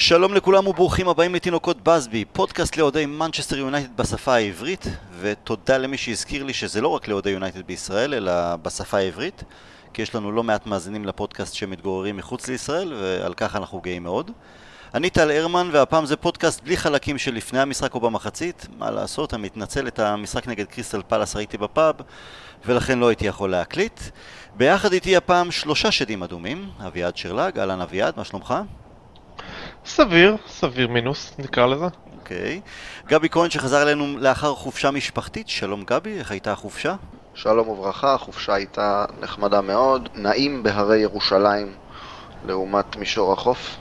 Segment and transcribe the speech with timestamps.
[0.00, 4.86] שלום לכולם וברוכים הבאים לתינוקות באזבי, פודקאסט לאוהדי מנצ'סטר יונייטד בשפה העברית
[5.20, 9.44] ותודה למי שהזכיר לי שזה לא רק לאוהדי יונייטד בישראל אלא בשפה העברית
[9.94, 14.30] כי יש לנו לא מעט מאזינים לפודקאסט שמתגוררים מחוץ לישראל ועל כך אנחנו גאים מאוד.
[14.94, 19.34] אני טל הרמן והפעם זה פודקאסט בלי חלקים של לפני המשחק או במחצית מה לעשות,
[19.34, 21.94] אני מתנצל את המשחק נגד קריסטל פאלאס ראיתי בפאב
[22.66, 24.00] ולכן לא הייתי יכול להקליט
[24.56, 28.54] ביחד איתי הפעם שלושה שדים אדומים אביעד שרלג, אהלן אביעד, מה שלומך?
[29.88, 31.84] סביר, סביר מינוס נקרא לזה.
[32.18, 32.60] אוקיי.
[33.06, 36.94] גבי כהן שחזר אלינו לאחר חופשה משפחתית, שלום גבי, איך הייתה החופשה?
[37.34, 41.72] שלום וברכה, החופשה הייתה נחמדה מאוד, נעים בהרי ירושלים
[42.46, 43.76] לעומת מישור החוף.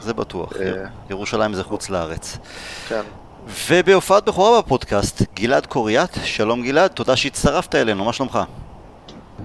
[0.00, 2.38] זה בטוח, אה, ירושלים זה חוץ לארץ.
[2.88, 3.02] כן.
[3.68, 8.38] ובהופעת בכורה בפודקאסט, גלעד קוריאט, שלום גלעד, תודה שהצטרפת אלינו, מה שלומך?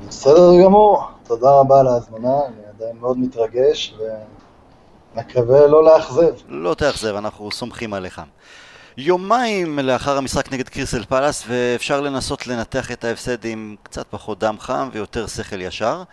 [0.07, 4.01] בסדר גמור, תודה רבה על ההזמנה, אני עדיין מאוד מתרגש, ו...
[5.15, 6.33] מקווה לא לאכזב.
[6.47, 8.21] לא תאכזב, אנחנו סומכים עליך.
[8.97, 14.55] יומיים לאחר המשחק נגד קריסל פלאס ואפשר לנסות לנתח את ההפסד עם קצת פחות דם
[14.59, 16.03] חם ויותר שכל ישר.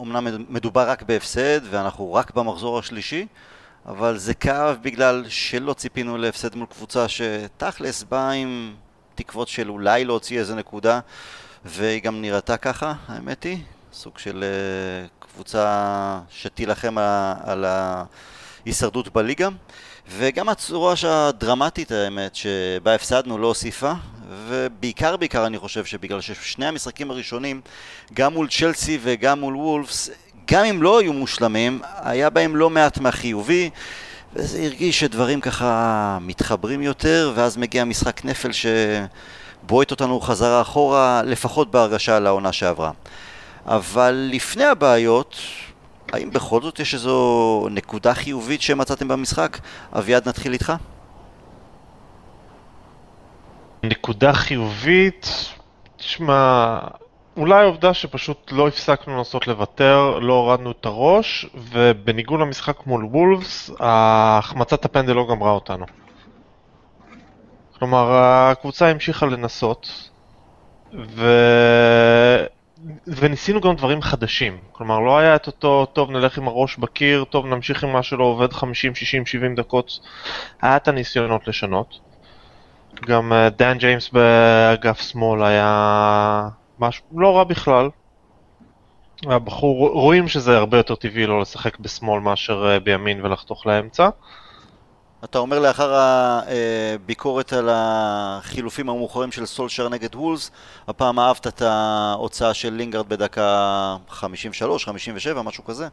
[0.00, 3.26] אמנם מדובר רק בהפסד ואנחנו רק במחזור השלישי,
[3.86, 8.74] אבל זה כאב בגלל שלא ציפינו להפסד מול קבוצה שתכלס באה עם
[9.14, 11.00] תקוות של אולי להוציא איזה נקודה
[11.64, 13.58] והיא גם נראתה ככה, האמת היא,
[13.92, 16.98] סוג של אה, קבוצה שתילחם
[17.44, 19.48] על ההישרדות בליגה.
[20.10, 23.92] וגם הצורה הדרמטית האמת שבה הפסדנו לא הוסיפה.
[24.48, 27.60] ובעיקר בעיקר אני חושב שבגלל ששני המשחקים הראשונים
[28.14, 30.10] גם מול צ'לסי וגם מול וולפס
[30.46, 33.70] גם אם לא היו מושלמים היה בהם לא מעט מהחיובי.
[34.34, 41.70] וזה הרגיש שדברים ככה מתחברים יותר ואז מגיע משחק נפל שבועט אותנו חזרה אחורה לפחות
[41.70, 42.90] בהרגשה לעונה שעברה
[43.68, 45.36] אבל לפני הבעיות,
[46.12, 49.58] האם בכל זאת יש איזו נקודה חיובית שמצאתם במשחק?
[49.92, 50.72] אביעד, נתחיל איתך.
[53.82, 55.26] נקודה חיובית,
[55.96, 56.78] תשמע,
[57.36, 63.70] אולי העובדה שפשוט לא הפסקנו לנסות לוותר, לא הורדנו את הראש, ובניגוד למשחק מול וולפס,
[63.80, 65.86] החמצת הפנדל לא גמרה אותנו.
[67.78, 70.10] כלומר, הקבוצה המשיכה לנסות,
[70.94, 71.26] ו...
[73.06, 74.58] וניסינו גם דברים חדשים.
[74.72, 78.24] כלומר, לא היה את אותו, טוב נלך עם הראש בקיר, טוב נמשיך עם מה שלא
[78.24, 79.98] עובד 50, 60, 70 דקות.
[80.62, 82.00] היה את הניסיונות לשנות.
[83.06, 87.90] גם uh, דן ג'יימס באגף שמאל היה משהו לא רע בכלל.
[89.26, 94.08] הבחור, רואים שזה הרבה יותר טבעי לא לשחק בשמאל מאשר uh, בימין ולחתוך לאמצע.
[95.24, 100.50] אתה אומר לאחר הביקורת על החילופים המאוחרים של סולשר נגד וולס,
[100.88, 105.88] הפעם אהבת את ההוצאה של לינגארד בדקה 53, 57, משהו כזה?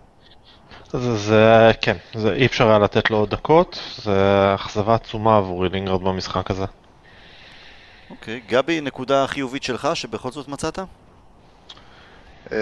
[0.92, 5.70] זה, זה כן, זה, אי אפשר היה לתת לו עוד דקות, זה אכזבה עצומה עבורי
[5.70, 6.66] לינגארד במשחק הזה.
[8.10, 10.80] אוקיי, גבי, נקודה חיובית שלך שבכל זאת מצאת?
[12.52, 12.58] אמ,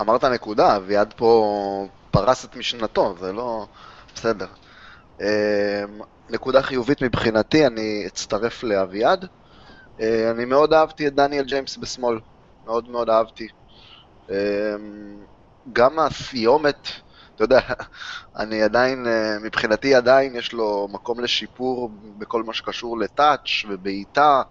[0.00, 3.66] אמרת נקודה, אביעד פה פרס את משנתו, זה לא...
[4.14, 4.46] בסדר.
[5.20, 6.00] אמ,
[6.30, 9.26] נקודה חיובית מבחינתי, אני אצטרף לאביעד.
[10.00, 12.20] אה, אני מאוד אהבתי את דניאל ג'יימס בשמאל,
[12.64, 13.48] מאוד מאוד אהבתי.
[14.30, 15.26] אמ,
[15.72, 16.88] גם הסיומת,
[17.34, 17.60] אתה יודע,
[18.40, 24.42] אני עדיין, אה, מבחינתי עדיין יש לו מקום לשיפור בכל מה שקשור לטאץ' ובעיטה,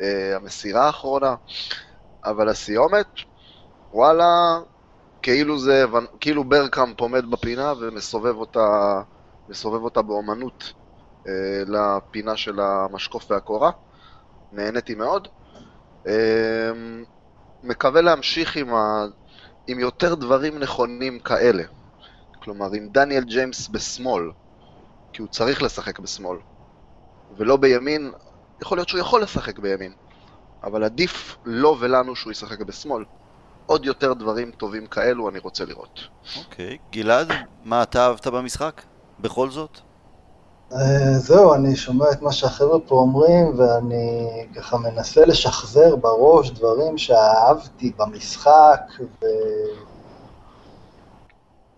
[0.00, 1.34] אה, המסירה האחרונה,
[2.24, 3.06] אבל הסיומת,
[3.92, 4.58] וואלה,
[5.22, 5.84] כאילו זה,
[6.20, 9.00] כאילו ברקאמפ עומד בפינה ומסובב אותה
[9.50, 10.72] מסובב אותה באומנות
[11.28, 11.32] אה,
[11.66, 13.70] לפינה של המשקוף והקורה.
[14.52, 15.28] נהניתי מאוד.
[16.06, 16.12] אה,
[17.62, 19.04] מקווה להמשיך עם, ה...
[19.66, 21.62] עם יותר דברים נכונים כאלה.
[22.42, 24.30] כלומר, עם דניאל ג'יימס בשמאל,
[25.12, 26.38] כי הוא צריך לשחק בשמאל,
[27.36, 28.12] ולא בימין,
[28.62, 29.92] יכול להיות שהוא יכול לשחק בימין,
[30.62, 33.04] אבל עדיף לו ולנו שהוא ישחק בשמאל.
[33.66, 36.00] עוד יותר דברים טובים כאלו אני רוצה לראות.
[36.36, 36.92] אוקיי, okay.
[36.92, 37.32] גלעד,
[37.64, 38.82] מה אתה אהבת במשחק?
[39.22, 39.78] בכל זאת?
[40.72, 46.98] אה, זהו, אני שומע את מה שהחבר'ה פה אומרים, ואני ככה מנסה לשחזר בראש דברים
[46.98, 49.26] שאהבתי במשחק, ו...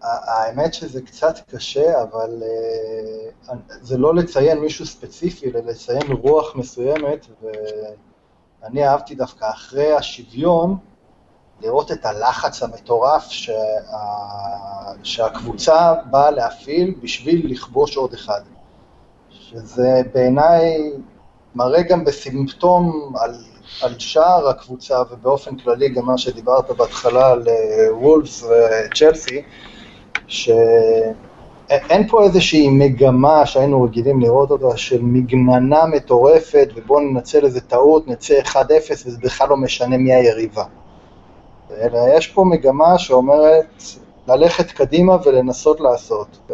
[0.03, 7.27] האמת שזה קצת קשה, אבל uh, זה לא לציין מישהו ספציפי, אלא לציין רוח מסוימת,
[8.63, 10.77] ואני אהבתי דווקא אחרי השוויון,
[11.63, 13.53] לראות את הלחץ המטורף שה...
[15.03, 18.41] שהקבוצה באה להפעיל בשביל לכבוש עוד אחד.
[19.31, 20.91] שזה בעיניי
[21.55, 23.35] מראה גם בסימפטום על,
[23.83, 29.43] על שער הקבוצה ובאופן כללי גם מה שדיברת בהתחלה על אה, וולפס וצ'לסי,
[30.27, 31.15] שהם
[31.71, 38.09] אין פה איזושהי מגמה שהיינו רגילים לראות אותה של מגננה מטורפת ובואו ננצל איזה טעות,
[38.09, 38.57] נצא 1-0
[38.91, 40.65] וזה בכלל לא משנה מי היריבה.
[41.81, 43.83] אלא יש פה מגמה שאומרת
[44.29, 46.51] ללכת קדימה ולנסות לעשות.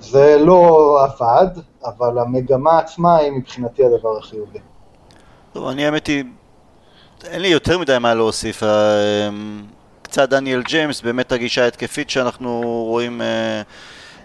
[0.00, 1.46] זה לא עבד,
[1.84, 4.58] אבל המגמה עצמה היא מבחינתי הדבר החיובי.
[5.52, 6.24] טוב, אני האמת היא,
[7.24, 8.62] אין לי יותר מדי מה להוסיף.
[10.10, 13.62] קצת דניאל ג'יימס, באמת הגישה ההתקפית שאנחנו רואים אה,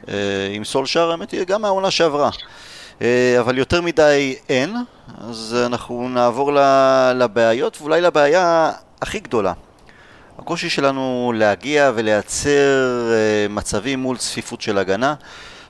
[0.10, 2.30] אה, עם סולשאר, האמת היא גם מהעונה שעברה.
[3.02, 4.76] אה, אבל יותר מדי אין,
[5.30, 6.52] אז אנחנו נעבור
[7.16, 8.72] לבעיות, ואולי לבעיה
[9.06, 9.54] הכי גדולה.
[10.40, 15.16] הקושי שלנו להגיע ולייצר אה, מצבים מול צפיפות של הגנה.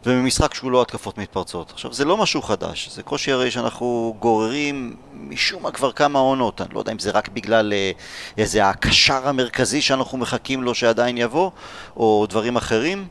[0.05, 1.71] וממשחק שהוא לא התקפות מתפרצות.
[1.71, 6.61] עכשיו, זה לא משהו חדש, זה קושי הרי שאנחנו גוררים משום מה כבר כמה עונות.
[6.61, 7.91] אני לא יודע אם זה רק בגלל אה,
[8.37, 11.51] איזה הקשר המרכזי שאנחנו מחכים לו שעדיין יבוא,
[11.97, 13.07] או דברים אחרים.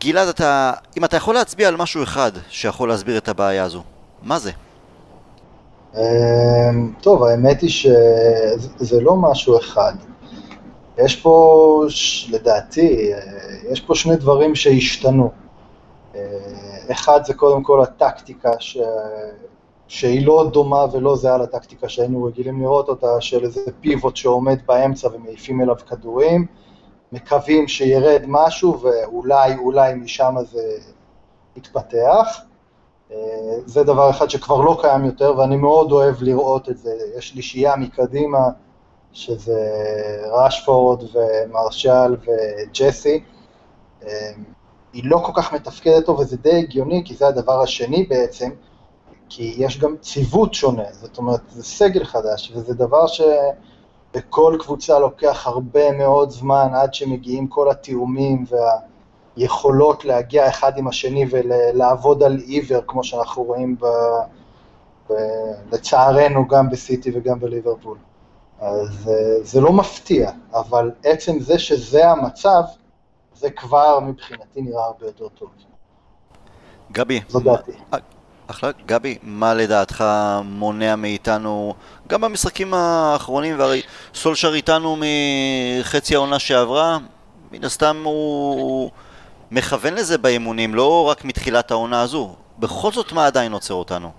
[0.00, 3.82] גלעד, אתה, אם אתה יכול להצביע על משהו אחד שיכול להסביר את הבעיה הזו,
[4.22, 4.52] מה זה?
[5.96, 9.92] אמ, טוב, האמת היא שזה לא משהו אחד.
[10.98, 11.84] יש פה,
[12.30, 13.20] לדעתי, אה,
[13.70, 15.30] יש פה שני דברים שהשתנו.
[16.14, 16.20] אה,
[16.90, 18.78] אחד זה קודם כל הטקטיקה ש...
[19.88, 25.08] שהיא לא דומה ולא זהה לטקטיקה שהיינו רגילים לראות אותה, של איזה פיבוט שעומד באמצע
[25.12, 26.46] ומעיפים אליו כדורים,
[27.12, 30.62] מקווים שירד משהו ואולי, אולי משם זה
[31.56, 32.40] יתפתח.
[33.12, 33.16] אה,
[33.66, 36.90] זה דבר אחד שכבר לא קיים יותר ואני מאוד אוהב לראות את זה.
[37.18, 38.48] יש לי שיעה מקדימה,
[39.12, 39.70] שזה
[40.32, 43.20] ראשפורד ומרשל וג'סי.
[44.06, 44.30] אה,
[44.92, 48.50] היא לא כל כך מתפקדת טוב, וזה די הגיוני, כי זה הדבר השני בעצם,
[49.28, 55.46] כי יש גם ציוות שונה, זאת אומרת, זה סגל חדש, וזה דבר שבכל קבוצה לוקח
[55.46, 58.44] הרבה מאוד זמן עד שמגיעים כל התיאומים
[59.40, 63.86] והיכולות להגיע אחד עם השני ולעבוד על עיוור, כמו שאנחנו רואים ב...
[65.10, 65.12] ב...
[65.72, 67.98] לצערנו גם בסיטי וגם בליברפול.
[68.60, 72.62] אז אה, זה לא מפתיע, אבל עצם זה שזה המצב,
[73.34, 75.48] זה כבר מבחינתי נראה הרבה יותר טוב.
[76.92, 77.72] גבי, זו דעתי.
[77.94, 77.98] אה,
[78.46, 80.04] אחלה, גבי, מה לדעתך
[80.44, 81.74] מונע מאיתנו,
[82.08, 83.82] גם במשחקים האחרונים, והרי
[84.14, 86.98] סולשר איתנו מחצי העונה שעברה,
[87.52, 88.90] מן הסתם הוא
[89.50, 92.36] מכוון לזה באימונים, לא רק מתחילת העונה הזו.
[92.58, 94.12] בכל זאת, מה עדיין עוצר אותנו?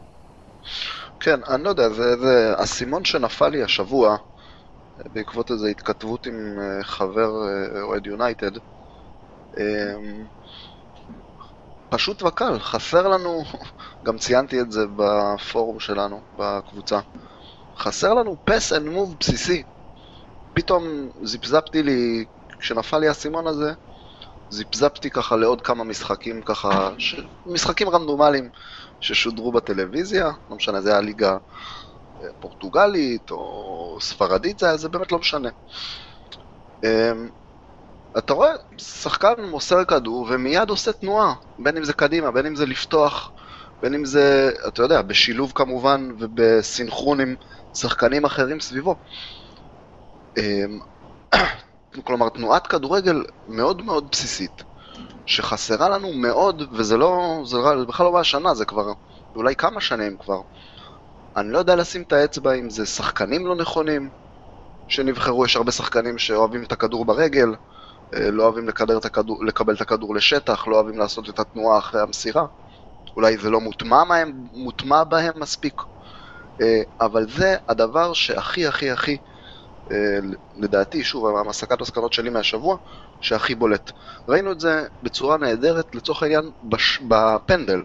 [1.20, 4.18] כן, אני לא יודע, זה, זה אסימון שנפל לי השבוע,
[5.14, 8.52] בעקבות איזו התכתבות עם אה, חבר אה, אוהד יונייטד,
[9.58, 10.26] אמ,
[11.90, 13.44] פשוט וקל, חסר לנו,
[14.06, 17.00] גם ציינתי את זה בפורום שלנו, בקבוצה,
[17.78, 19.64] חסר לנו pass and move בסיסי.
[20.54, 20.84] פתאום
[21.24, 22.26] זיפזפתי לי,
[22.60, 23.74] כשנפל לי האסימון הזה,
[24.52, 27.16] זיפזפתי ככה לעוד כמה משחקים ככה, ש...
[27.46, 28.50] משחקים רנדומליים
[29.00, 31.38] ששודרו בטלוויזיה, לא משנה, זה היה ליגה
[32.22, 35.50] אה, פורטוגלית או ספרדית, זה, זה באמת לא משנה.
[36.84, 37.30] אמ,
[38.18, 42.66] אתה רואה, שחקן מוסר כדור ומיד עושה תנועה, בין אם זה קדימה, בין אם זה
[42.66, 43.32] לפתוח,
[43.82, 47.36] בין אם זה, אתה יודע, בשילוב כמובן ובסינכרון עם
[47.74, 48.96] שחקנים אחרים סביבו.
[52.04, 54.64] כלומר, תנועת כדורגל מאוד מאוד בסיסית,
[55.26, 58.94] שחסרה לנו מאוד, וזה לא, זה בכלל לא מהשנה, זה כבר
[59.36, 60.42] אולי כמה שנים כבר.
[61.36, 64.10] אני לא יודע לשים את האצבע אם זה שחקנים לא נכונים
[64.88, 67.56] שנבחרו, יש הרבה שחקנים שאוהבים את הכדור ברגל,
[68.14, 72.02] אה, לא אוהבים את הכדור, לקבל את הכדור לשטח, לא אוהבים לעשות את התנועה אחרי
[72.02, 72.46] המסירה.
[73.16, 75.82] אולי זה לא מוטמע בהם, מוטמע בהם מספיק.
[76.62, 79.18] אה, אבל זה הדבר שהכי הכי הכי,
[80.56, 82.78] לדעתי, שוב, המסקת מסקנות שלי מהשבוע,
[83.22, 83.92] שהכי בולט.
[84.28, 87.00] ראינו את זה בצורה נהדרת, לצורך העניין, בש...
[87.08, 87.82] בפנדל.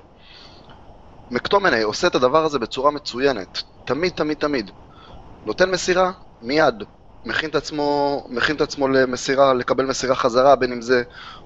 [1.30, 3.62] מקטומני עושה את הדבר הזה בצורה מצוינת.
[3.84, 4.70] תמיד, תמיד, תמיד.
[5.44, 6.12] נותן מסירה,
[6.42, 6.82] מיד.
[7.24, 11.02] מכין את עצמו, מכין את עצמו למסירה, לקבל מסירה חזרה, בין אם זה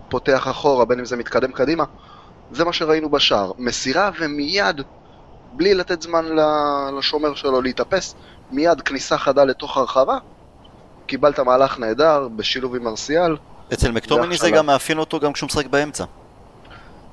[0.09, 1.85] פותח אחורה, בין אם זה מתקדם קדימה.
[2.51, 3.53] זה מה שראינו בשער.
[3.59, 4.81] מסירה ומיד,
[5.53, 6.25] בלי לתת זמן
[6.99, 8.15] לשומר שלו להתאפס,
[8.51, 10.19] מיד כניסה חדה לתוך הרחבה.
[11.11, 13.37] קיבלת מהלך נהדר, בשילוב עם ארסיאל.
[13.73, 16.05] אצל מקטומני זה גם מאפיין אותו גם כשהוא משחק באמצע.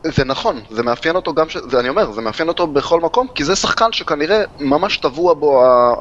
[0.03, 1.57] זה נכון, זה מאפיין אותו גם, ש...
[1.71, 5.65] זה אני אומר, זה מאפיין אותו בכל מקום, כי זה שחקן שכנראה ממש טבוע בו
[5.65, 5.93] ה...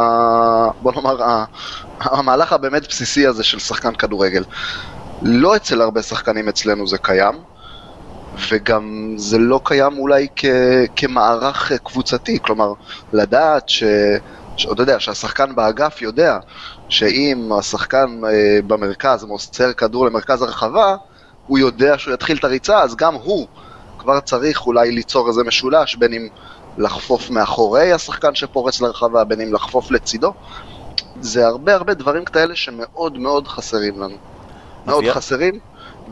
[0.00, 0.02] ה...
[0.82, 1.44] בוא נאמר, ה...
[2.00, 4.44] המהלך הבאמת בסיסי הזה של שחקן כדורגל.
[5.22, 7.34] לא אצל הרבה שחקנים אצלנו זה קיים,
[8.48, 10.44] וגם זה לא קיים אולי כ...
[10.96, 12.72] כמערך קבוצתי, כלומר,
[13.12, 13.84] לדעת ש...
[14.56, 16.38] שאתה יודע, שהשחקן באגף יודע
[16.88, 20.96] שאם השחקן אה, במרכז מוסר כדור למרכז הרחבה,
[21.46, 23.46] הוא יודע שהוא יתחיל את הריצה, אז גם הוא
[23.98, 26.28] כבר צריך אולי ליצור איזה משולש, בין אם
[26.78, 30.32] לחפוף מאחורי השחקן שפורץ לרחבה, בין אם לחפוף לצידו.
[31.20, 34.16] זה הרבה הרבה דברים כאלה שמאוד מאוד חסרים לנו.
[34.86, 35.14] מאוד אביה?
[35.14, 35.58] חסרים,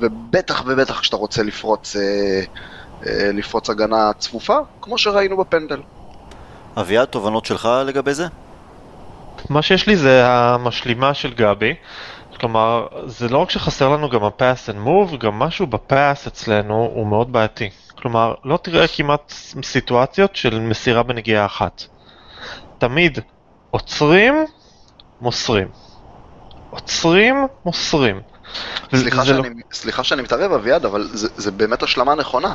[0.00, 2.02] ובטח ובטח כשאתה רוצה לפרוץ, אה,
[3.07, 5.81] אה, לפרוץ הגנה צפופה, כמו שראינו בפנדל.
[6.76, 8.26] אביעד, תובנות שלך לגבי זה?
[9.50, 11.75] מה שיש לי זה המשלימה של גבי.
[12.40, 17.06] כלומר, זה לא רק שחסר לנו גם ה-pass and move, גם משהו ב-pass אצלנו הוא
[17.06, 17.70] מאוד בעייתי.
[17.99, 19.32] כלומר, לא תראה כמעט
[19.62, 21.82] סיטואציות של מסירה בנגיעה אחת.
[22.78, 23.18] תמיד
[23.70, 24.34] עוצרים,
[25.20, 25.68] מוסרים.
[26.70, 28.20] עוצרים, מוסרים.
[28.94, 32.54] סליחה לא- שאני, סליחה שאני מתערב, אביעד, אבל זה, זה באמת השלמה נכונה.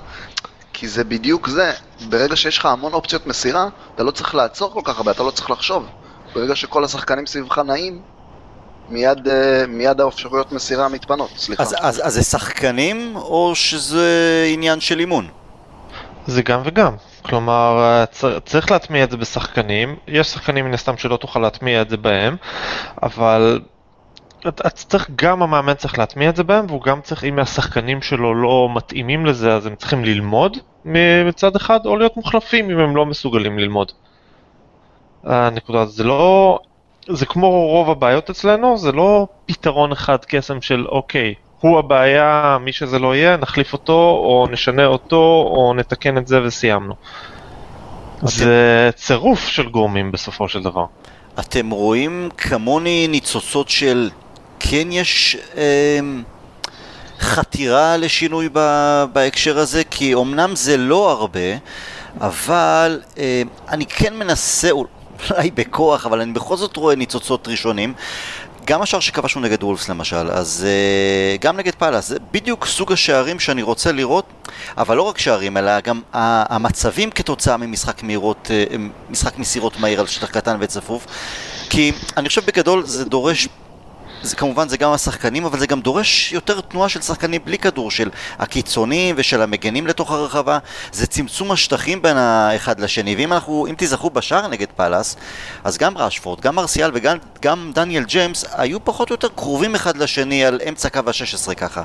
[0.74, 1.72] כי זה בדיוק זה,
[2.10, 5.32] ברגע שיש לך המון אופציות מסירה, אתה לא צריך לעצור כל כך הרבה, אתה לא
[5.32, 5.88] צריך לחשוב.
[6.38, 8.00] ברגע שכל השחקנים סביבך נעים,
[8.89, 11.63] מיד, אה, מיד האפשרויות מסירה מתפנות, סליחה.
[11.63, 15.27] אז, אז, אז זה שחקנים, או שזה עניין של אימון?
[16.27, 16.96] זה גם וגם.
[17.22, 21.82] כלומר, אה, צר- צריך להטמיע את זה בשחקנים, יש שחקנים מן הסתם שלא תוכל להטמיע
[21.82, 22.36] את זה בהם,
[23.03, 23.60] אבל
[24.48, 28.36] את, צריך, גם המאמן צריך להטמיע את זה בהם, והוא גם צריך, אם השחקנים שלו
[28.36, 30.58] לא מתאימים לזה, אז הם צריכים ללמוד
[31.25, 33.91] מצד אחד, או להיות מוחלפים אם הם לא מסוגלים ללמוד.
[35.28, 36.60] הנקודה, זה לא,
[37.10, 42.74] זה כמו רוב הבעיות אצלנו, זה לא פתרון אחד קסם של אוקיי, הוא הבעיה, מי
[42.74, 46.94] שזה לא יהיה, נחליף אותו, או נשנה אותו, או נתקן את זה וסיימנו.
[48.22, 50.86] זה צירוף של גורמים בסופו של דבר.
[51.40, 54.10] אתם רואים כמוני ניצוצות של
[54.60, 56.00] כן יש אה,
[57.20, 58.60] חתירה לשינוי ב,
[59.14, 59.84] בהקשר הזה?
[59.84, 61.58] כי אמנם זה לא הרבה,
[62.22, 64.70] אבל אה, אני כן מנסה,
[65.30, 67.94] אולי בכוח, אבל אני בכל זאת רואה ניצוצות ראשונים.
[68.66, 73.40] גם השער שכבשנו נגד וולפס למשל, אז uh, גם נגד פאלאס, זה בדיוק סוג השערים
[73.40, 74.26] שאני רוצה לראות,
[74.78, 78.78] אבל לא רק שערים, אלא גם המצבים כתוצאה ממשחק מהירות, uh,
[79.10, 81.06] משחק מסירות מהיר על שטח קטן וצפוף,
[81.70, 83.48] כי אני חושב בגדול זה דורש
[84.22, 87.92] זה כמובן זה גם השחקנים, אבל זה גם דורש יותר תנועה של שחקנים בלי כדור,
[87.92, 88.10] של
[88.40, 90.58] הקיצונים ושל המגנים לתוך הרחבה.
[90.92, 95.16] זה צמצום השטחים בין האחד לשני, ואם אנחנו, אם תיזכרו בשער נגד פאלאס,
[95.64, 99.98] אז גם ראשפורד, גם מרסיאל וגם גם דניאל ג'יימס היו פחות או יותר קרובים אחד
[99.98, 101.84] לשני על אמצע קו ה-16 ככה.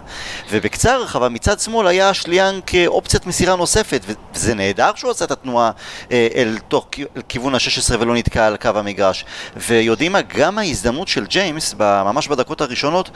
[0.51, 4.01] ובקצה הרחבה מצד שמאל היה שליאן כאופציית מסירה נוספת,
[4.35, 5.71] וזה נהדר שהוא עשה את התנועה
[6.13, 6.87] אה, אל תוך
[7.17, 9.25] אל כיוון ה-16 ולא נתקע על קו המגרש.
[9.57, 13.11] ויודעים מה, גם ההזדמנות של ג'יימס, ממש בדקות הראשונות,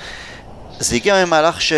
[0.79, 1.73] זה הגיע ממהלך ש...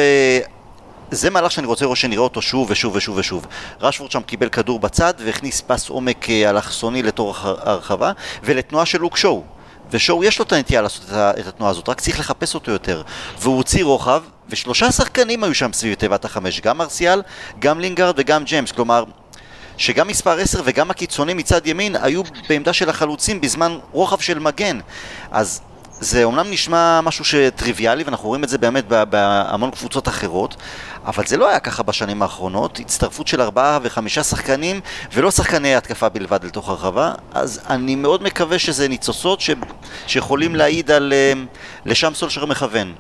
[1.11, 3.47] זה מהלך שאני רוצה לראות שנראה אותו שוב ושוב ושוב ושוב.
[3.81, 9.17] רשפורד שם קיבל כדור בצד והכניס פס עומק אה, אלכסוני לתוך הרחבה ולתנועה של לוק
[9.17, 9.43] שואו.
[9.91, 13.03] ושואו יש לו את הנטייה לעשות את התנועה הזאת, רק צריך לחפש אותו יותר.
[13.39, 17.23] והוא הוציא רוחב, ושלושה שחקנים היו שם סביב תיבת החמש, גם מרסיאל,
[17.59, 19.05] גם לינגארד וגם ג'יימס, כלומר...
[19.79, 24.81] שגם מספר 10 וגם הקיצונים מצד ימין היו בעמדה של החלוצים בזמן רוחב של מגן.
[25.31, 25.61] אז
[26.01, 30.57] זה אומנם נשמע משהו שטריוויאלי, ואנחנו רואים את זה באמת בהמון קבוצות אחרות,
[31.07, 34.81] אבל זה לא היה ככה בשנים האחרונות, הצטרפות של ארבעה וחמישה שחקנים,
[35.13, 39.51] ולא שחקני התקפה בלבד לתוך הרחבה, אז אני מאוד מקווה שזה ניצוצות ש...
[40.07, 41.13] שיכולים להעיד על
[41.87, 42.95] לשם סולשר מכוון.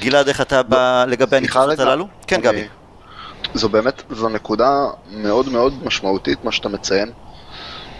[0.00, 2.08] גלעד, איך אתה בא לגבי הניצוצות הללו?
[2.26, 2.64] כן, גבי.
[3.54, 4.70] זו באמת, זו נקודה
[5.10, 7.10] מאוד מאוד משמעותית, מה שאתה מציין.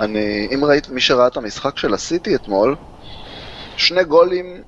[0.01, 2.77] אני, אם ראית, מי שראה את המשחק של הסיטי אתמול,
[3.77, 4.63] שני גולים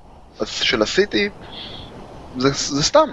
[0.45, 1.29] של הסיטי,
[2.37, 3.09] זה, זה סתם.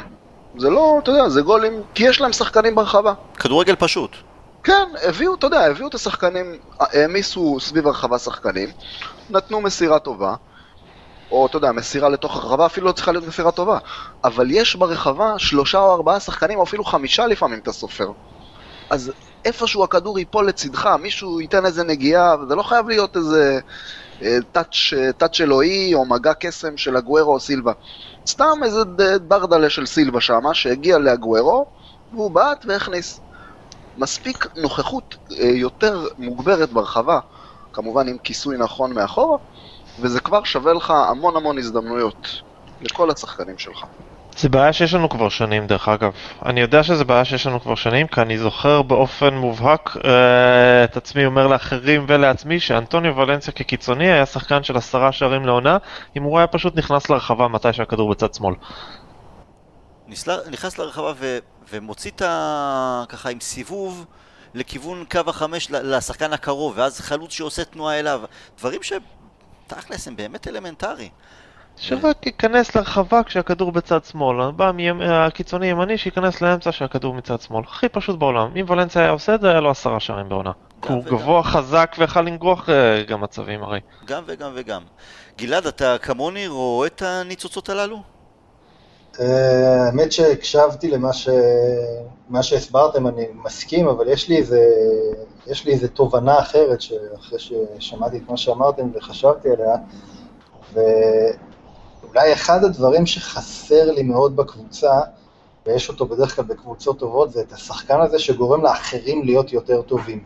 [0.59, 3.12] זה לא, אתה יודע, זה גולים, כי יש להם שחקנים ברחבה.
[3.38, 4.17] כדורגל פשוט.
[4.62, 8.69] כן, הביאו, אתה יודע, הביאו את השחקנים, העמיסו סביב הרחבה שחקנים,
[9.31, 10.35] נתנו מסירה טובה,
[11.31, 13.79] או אתה יודע, מסירה לתוך הרחבה, אפילו לא צריכה להיות מסירה טובה,
[14.25, 18.11] אבל יש ברחבה שלושה או ארבעה שחקנים, או אפילו חמישה לפעמים אתה סופר.
[18.91, 19.12] אז
[19.45, 23.61] איפשהו הכדור ייפול לצדך, מישהו ייתן איזה נגיעה, וזה לא חייב להיות איזה
[24.53, 27.73] טאץ', טאץ' אלוהי או מגע קסם של אגוורו או סילבה.
[28.29, 28.85] סתם איזה
[29.19, 31.67] דרדלה של סילבה שמה, שהגיע לאגוורו,
[32.13, 33.21] והוא בעט והכניס.
[33.97, 37.21] מספיק נוכחות יותר מוגברת ברחבה,
[37.73, 39.39] כמובן עם כיסוי נכון מאחורה,
[39.99, 42.29] וזה כבר שווה לך המון המון הזדמנויות
[42.81, 43.85] לכל השחקנים שלך.
[44.37, 46.12] זה בעיה שיש לנו כבר שנים דרך אגב.
[46.47, 50.97] אני יודע שזה בעיה שיש לנו כבר שנים, כי אני זוכר באופן מובהק אה, את
[50.97, 55.76] עצמי אומר לאחרים ולעצמי שאנטוניו ולנסיה כקיצוני היה שחקן של עשרה שערים לעונה,
[56.16, 58.55] אם הוא היה פשוט נכנס לרחבה מתי שהכדור בצד שמאל.
[60.50, 61.38] נכנס לרחבה ו,
[61.73, 63.05] ומוציא את ה...
[63.09, 64.05] ככה עם סיבוב
[64.55, 68.21] לכיוון קו החמש לשחקן הקרוב, ואז חלוץ שעושה תנועה אליו.
[68.59, 71.09] דברים שתכלס הם באמת אלמנטרי.
[71.78, 77.88] שרק ייכנס לרחבה כשהכדור בצד שמאל, בא מהקיצוני ימני שייכנס לאמצע כשהכדור מצד שמאל, הכי
[77.88, 78.50] פשוט בעולם.
[78.56, 80.52] אם ולנסיה היה עושה את זה, היה לו עשרה שערים בעונה.
[80.87, 81.16] גם הוא וגם.
[81.16, 83.80] גבוה, חזק ויכל לנגוח אה, גם מצבים הרי.
[84.06, 84.83] גם וגם וגם.
[85.38, 88.02] גלעד, אתה כמוני רואה את הניצוצות הללו?
[89.21, 94.61] אה, האמת שהקשבתי למה שהסברתם, אני מסכים, אבל יש לי איזה,
[95.47, 99.76] יש לי איזה תובנה אחרת, שאחרי ששמעתי את מה שאמרתם וחשבתי עליה,
[102.17, 105.01] ואולי אחד הדברים שחסר לי מאוד בקבוצה,
[105.67, 110.25] ויש אותו בדרך כלל בקבוצות טובות, זה את השחקן הזה שגורם לאחרים להיות יותר טובים.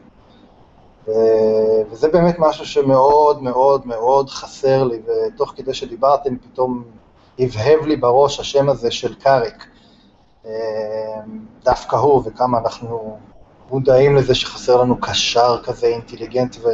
[1.91, 6.85] וזה באמת משהו שמאוד מאוד מאוד חסר לי, ותוך כדי שדיברתם פתאום
[7.39, 9.67] הבהב לי בראש השם הזה של קאריק.
[10.47, 10.51] אה,
[11.65, 13.19] דווקא הוא, וכמה אנחנו
[13.71, 16.69] מודעים לזה שחסר לנו קשר כזה אינטליגנט ו...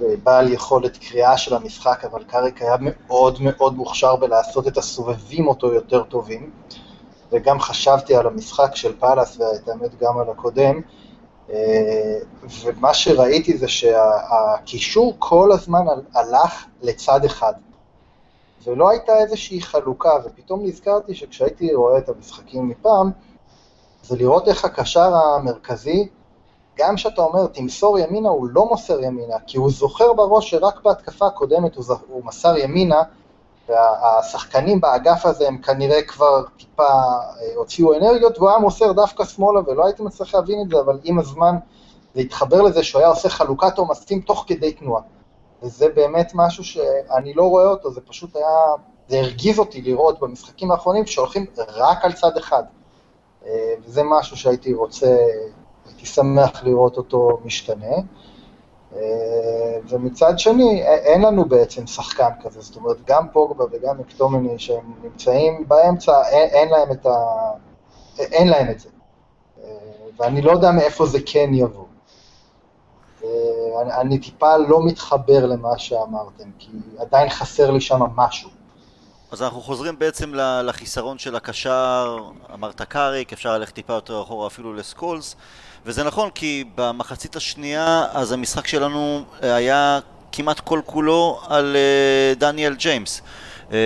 [0.00, 5.72] ובעל יכולת קריאה של המשחק, אבל קאריק היה מאוד מאוד מוכשר בלעשות את הסובבים אותו
[5.72, 6.50] יותר טובים.
[7.32, 10.80] וגם חשבתי על המשחק של פאלאס, ואת האמת גם על הקודם,
[11.50, 12.18] אה,
[12.64, 17.52] ומה שראיתי זה שהקישור כל הזמן הלך לצד אחד.
[18.64, 23.10] ולא הייתה איזושהי חלוקה, ופתאום נזכרתי שכשהייתי רואה את המשחקים מפעם,
[24.02, 26.08] זה לראות איך הקשר המרכזי,
[26.78, 31.26] גם כשאתה אומר תמסור ימינה, הוא לא מוסר ימינה, כי הוא זוכר בראש שרק בהתקפה
[31.26, 33.02] הקודמת הוא, ז- הוא מסר ימינה,
[33.68, 39.60] והשחקנים באגף הזה הם כנראה כבר טיפה אה, הוציאו אנרגיות, והוא היה מוסר דווקא שמאלה,
[39.66, 41.56] ולא הייתי מצליח להבין את זה, אבל עם הזמן
[42.14, 45.02] זה התחבר לזה שהוא היה עושה חלוקת עומסים תוך כדי תנועה.
[45.62, 48.46] וזה באמת משהו שאני לא רואה אותו, זה פשוט היה,
[49.08, 52.62] זה הרגיז אותי לראות במשחקים האחרונים שהולכים רק על צד אחד.
[53.46, 55.16] אה, וזה משהו שהייתי רוצה,
[56.00, 57.96] הייתי שמח לראות אותו משתנה.
[58.96, 59.00] אה,
[59.88, 65.68] ומצד שני, אין לנו בעצם שחקן כזה, זאת אומרת, גם פוגבה וגם מקטומני שהם נמצאים
[65.68, 67.10] באמצע, אין, אין להם את ה...
[68.18, 68.88] אין להם את זה.
[69.62, 69.68] אה,
[70.18, 71.84] ואני לא יודע מאיפה זה כן יבוא.
[73.24, 73.28] אה,
[73.82, 78.50] אני, אני טיפה לא מתחבר למה שאמרתם, כי עדיין חסר לי שם משהו.
[79.32, 80.34] אז אנחנו חוזרים בעצם
[80.64, 82.18] לחיסרון של הקשר,
[82.54, 85.36] אמרת קאריק, אפשר ללכת טיפה יותר אחורה אפילו לסקולס,
[85.86, 89.98] וזה נכון כי במחצית השנייה אז המשחק שלנו אה, היה
[90.32, 93.22] כמעט כל כולו על אה, דניאל ג'יימס.
[93.72, 93.76] אה,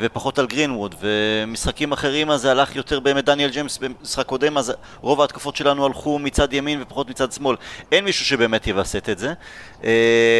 [0.00, 4.72] ופחות על גרינווד, ומשחקים אחרים אז זה הלך יותר באמת דניאל ג'יימס במשחק קודם, אז
[5.00, 7.56] רוב ההתקפות שלנו הלכו מצד ימין ופחות מצד שמאל.
[7.92, 9.32] אין מישהו שבאמת יווסת את זה.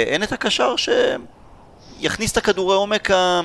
[0.07, 0.89] אין את הקשר ש...
[2.01, 3.41] יכניס את הכדורי עומק, ה-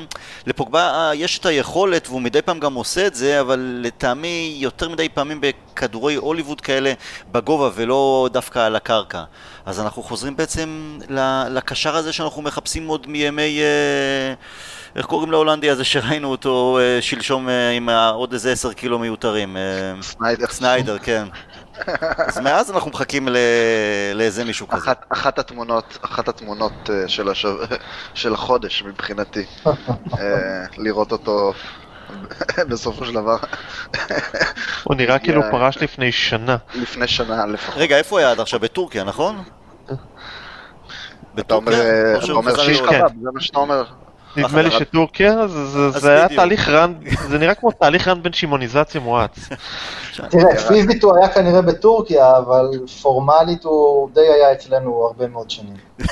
[0.47, 4.89] לפוגבה אה, יש את היכולת והוא מדי פעם גם עושה את זה, אבל לטעמי יותר
[4.89, 6.93] מדי פעמים בכדורי הוליווד כאלה
[7.31, 9.23] בגובה ולא דווקא על הקרקע.
[9.65, 10.97] אז אנחנו חוזרים בעצם
[11.49, 13.59] לקשר הזה שאנחנו מחפשים עוד מימי...
[13.59, 14.33] אה,
[14.95, 19.57] איך קוראים להולנדי הזה שראינו אותו אה, שלשום עם עוד איזה עשר קילו מיותרים?
[20.01, 20.47] סניידר.
[20.47, 21.27] סניידר, כן.
[22.17, 23.37] אז מאז אנחנו מחכים ל-
[24.13, 24.77] לאיזה מישהו כזה.
[24.77, 27.55] אחת, אחת התמונות, אחת התמונות אה, של, השב...
[28.13, 31.53] של החודש מבחינתי, אה, לראות אותו
[32.69, 33.37] בסופו של דבר
[34.83, 35.41] הוא נראה כאילו.
[35.51, 36.57] פרש לפני שנה.
[36.75, 37.75] לפני שנה לפחות.
[37.77, 38.59] רגע, איפה הוא היה עד עכשיו?
[38.59, 39.43] בטורקיה, נכון?
[41.39, 41.79] אתה אומר, בטורקיה?
[42.13, 42.81] אה, אתה אומר שיש?
[42.81, 43.83] קבב, זה מה שאתה אומר.
[44.37, 46.27] נדמה לי שטורקיה זה- זה אז זה היה.
[46.35, 46.93] תהליך רן,
[47.29, 49.35] זה נראה כמו תהליך רן בין שימוניזציה מואץ.
[50.29, 52.69] תראה, פיזית הוא היה כנראה בטורקיה, אבל
[53.01, 55.75] פורמלית הוא די היה אצלנו הרבה מאוד שנים.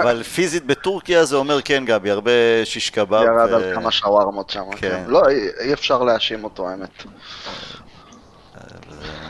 [0.00, 2.30] אבל פיזית בטורקיה זה אומר כן, גבי, הרבה
[2.64, 3.22] שיש קבב.
[3.22, 4.62] ירד על כמה שווארמות שם.
[4.76, 5.04] כן.
[5.06, 7.02] לא, אי- אי אפשר להאשים אותו, האמת.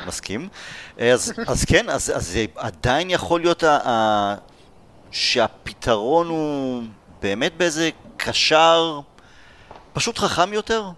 [0.06, 0.48] מסכים.
[0.98, 4.34] אז, אז כן, אז, אז זה עדיין יכול להיות ה, ה,
[5.10, 6.82] שהפתרון הוא
[7.22, 9.00] באמת באיזה קשר
[9.92, 10.90] פשוט חכם יותר?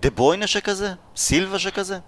[0.00, 0.92] דה בוינה שכזה?
[1.16, 1.98] סילבה שכזה?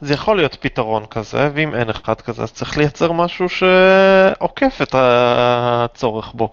[0.00, 4.94] זה יכול להיות פתרון כזה, ואם אין אחד כזה אז צריך לייצר משהו שעוקף את
[4.98, 6.52] הצורך בו.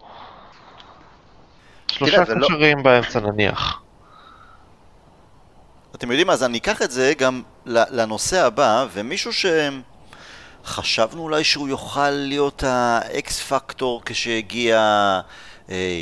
[1.92, 3.82] שלושה לא- קשרים באמצע נניח.
[5.96, 9.32] אתם יודעים מה, אז אני אקח את זה גם לנושא הבא, ומישהו
[10.64, 14.80] שחשבנו אולי שהוא יוכל להיות האקס פקטור כשהגיע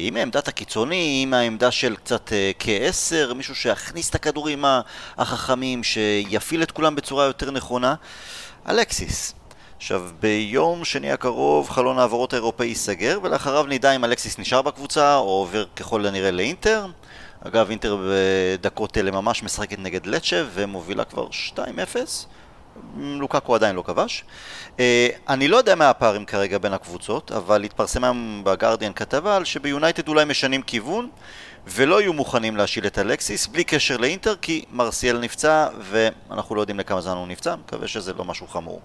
[0.02, 4.66] עם העמדת הקיצוני, עם העמדה של קצת אה, כעשר, מישהו שיכניס את הכדורים
[5.18, 7.96] החכמים, שיפעיל את כולם בצורה יותר נכונה,
[8.70, 9.34] אלקסיס.
[9.78, 15.30] עכשיו, ביום שני הקרוב חלון העברות האירופאי ייסגר, ולאחריו נדע אם אלקסיס נשאר בקבוצה או
[15.30, 16.86] עובר ככל הנראה לאינטר.
[17.48, 21.60] אגב, אינטר בדקות אלה ממש משחקת נגד לצ'ה ומובילה כבר 2-0.
[22.98, 24.24] לוקקו עדיין לא כבש.
[24.80, 29.46] אה, אני לא יודע מה הפערים כרגע בין הקבוצות, אבל התפרסם היום בגרדיאן כתבה על
[29.46, 31.10] שביונייטד אולי משנים כיוון
[31.68, 36.80] ולא יהיו מוכנים להשיל את אלקסיס בלי קשר לאינטר כי מרסיאל נפצע ואנחנו לא יודעים
[36.80, 38.82] לכמה זמן הוא נפצע, מקווה שזה לא משהו חמור.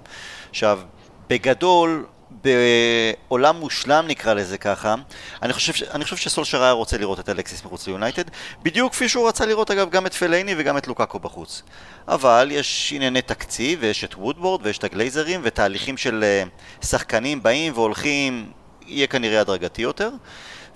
[0.50, 0.80] עכשיו,
[1.28, 2.06] בגדול,
[2.42, 4.94] בעולם מושלם נקרא לזה ככה,
[5.42, 8.24] אני חושב, אני חושב שסולשר היה רוצה לראות את אלקסיס מחוץ ליונייטד,
[8.62, 11.62] בדיוק כפי שהוא רצה לראות אגב גם את פלאיני וגם את לוקאקו בחוץ.
[12.08, 16.44] אבל יש ענייני תקציב, ויש את וודבורד, ויש את הגלייזרים, ותהליכים של אה,
[16.86, 18.50] שחקנים באים והולכים,
[18.86, 20.10] יהיה כנראה הדרגתי יותר.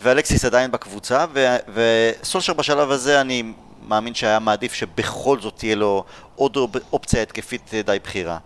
[0.00, 3.42] ואלקסיס עדיין בקבוצה, ו- וסולשר בשלב הזה אני
[3.88, 6.04] מאמין שהיה מעדיף שבכל זאת תהיה לו
[6.36, 6.56] עוד
[6.92, 8.38] אופציה התקפית אה, די בכירה.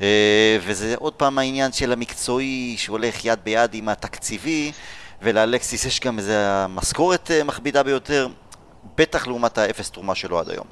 [0.00, 4.72] אה, וזה עוד פעם העניין של המקצועי שהולך יד ביד עם התקציבי,
[5.22, 6.32] ולאלקסיס יש גם איזו
[6.68, 8.28] משכורת אה, מכבידה ביותר,
[8.96, 10.66] בטח לעומת האפס תרומה שלו עד היום.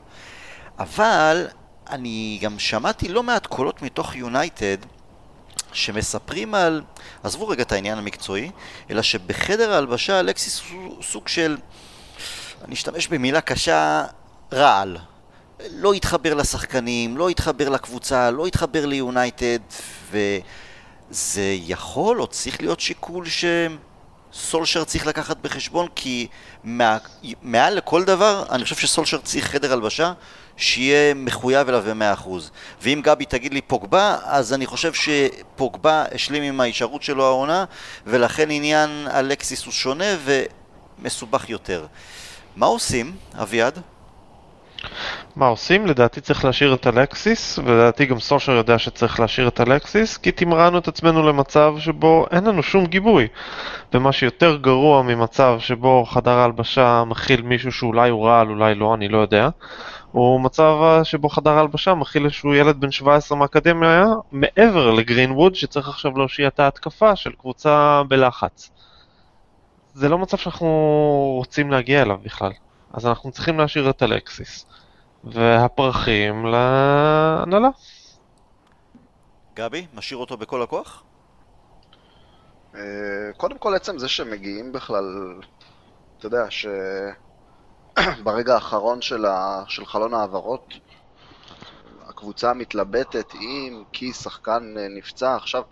[0.79, 1.47] אבל
[1.91, 4.77] אני גם שמעתי לא מעט קולות מתוך יונייטד
[5.73, 6.83] שמספרים על,
[7.23, 8.51] עזבו רגע את העניין המקצועי,
[8.91, 11.57] אלא שבחדר ההלבשה אלקסיס הוא סוג של,
[12.65, 14.05] אני אשתמש במילה קשה,
[14.53, 14.99] רעל.
[15.71, 19.59] לא התחבר לשחקנים, לא התחבר לקבוצה, לא התחבר ליונייטד,
[20.11, 23.25] וזה יכול או צריך להיות שיקול
[24.33, 26.27] שסולשר צריך לקחת בחשבון, כי
[26.65, 26.99] מה,
[27.43, 30.13] מעל לכל דבר, אני חושב שסולשר צריך חדר הלבשה
[30.57, 32.51] שיהיה מחויב אליו במאה אחוז.
[32.83, 37.65] ואם גבי תגיד לי פוגבה, אז אני חושב שפוגבה השלים עם ההישארות שלו העונה,
[38.07, 41.87] ולכן עניין אלקסיס הוא שונה ומסובך יותר.
[42.57, 43.79] מה עושים, אביעד?
[45.37, 45.87] מה עושים?
[45.87, 50.79] לדעתי צריך להשאיר את אלקסיס, ולדעתי גם סושר יודע שצריך להשאיר את אלקסיס, כי תמרנו
[50.79, 53.29] את עצמנו למצב שבו אין לנו שום גיבוי.
[53.95, 59.09] ומה שיותר גרוע ממצב שבו חדר ההלבשה מכיל מישהו שאולי הוא רעל, אולי לא, אני
[59.09, 59.49] לא יודע,
[60.13, 66.19] הוא מצב שבו חדר ההלבשה מכיל איזשהו ילד בן 17 מהאקדמיה, מעבר לגרינווד, שצריך עכשיו
[66.19, 68.71] להושיע את ההתקפה של קבוצה בלחץ.
[69.95, 70.69] זה לא מצב שאנחנו
[71.37, 72.53] רוצים להגיע אליו בכלל.
[72.93, 74.67] אז אנחנו צריכים להשאיר את אלקסיס.
[75.25, 77.69] והפרחים להנהלה.
[79.55, 81.05] גבי, משאיר אותו בכל הכוח?
[82.75, 82.81] אה,
[83.37, 85.35] קודם כל, עצם זה שמגיעים בכלל,
[86.19, 89.65] אתה יודע, שברגע האחרון של, ה...
[89.69, 90.75] של חלון העברות,
[92.07, 95.63] הקבוצה מתלבטת אם כי שחקן אה, נפצע עכשיו,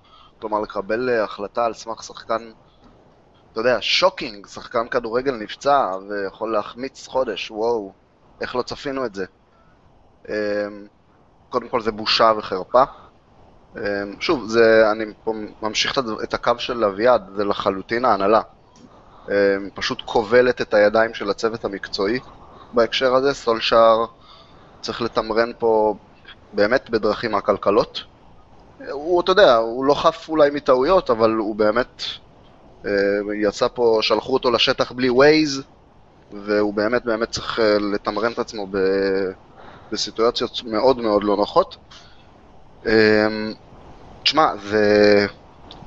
[0.41, 2.51] כלומר לקבל אה, החלטה על סמך שחקן,
[3.53, 7.93] אתה יודע, שוקינג, שחקן כדורגל נפצע ויכול להחמיץ חודש, וואו,
[8.41, 9.25] איך לא צפינו את זה.
[10.29, 10.35] אמ,
[11.49, 12.83] קודם כל זה בושה וחרפה.
[13.77, 13.81] אמ,
[14.21, 18.41] שוב, זה, אני פה ממשיך את הקו של אביעד, זה לחלוטין ההנהלה.
[19.29, 19.35] אמ,
[19.75, 22.21] פשוט כובלת את הידיים של הצוות המקצועי
[22.73, 23.35] בהקשר הזה.
[23.35, 24.05] סולשאר
[24.81, 25.95] צריך לתמרן פה
[26.53, 28.05] באמת בדרכים עקלקלות.
[28.91, 32.03] הוא, אתה יודע, הוא לא חף אולי מטעויות, אבל הוא באמת
[33.35, 35.63] יצא פה, שלחו אותו לשטח בלי ווייז,
[36.33, 38.67] והוא באמת באמת צריך אה, לתמרן את עצמו.
[39.93, 41.77] בסיטואציות מאוד מאוד לא נוחות.
[42.87, 43.53] אמ,
[44.23, 44.53] תשמע.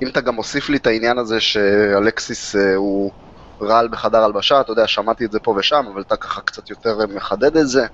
[0.02, 3.12] אם אתה גם מוסיף לי את העניין הזה שאלקסיס אה, הוא
[3.62, 6.98] רעל בחדר הלבשה, אתה יודע, שמעתי את זה פה ושם, אבל אתה ככה קצת יותר
[7.16, 7.86] מחדד את זה.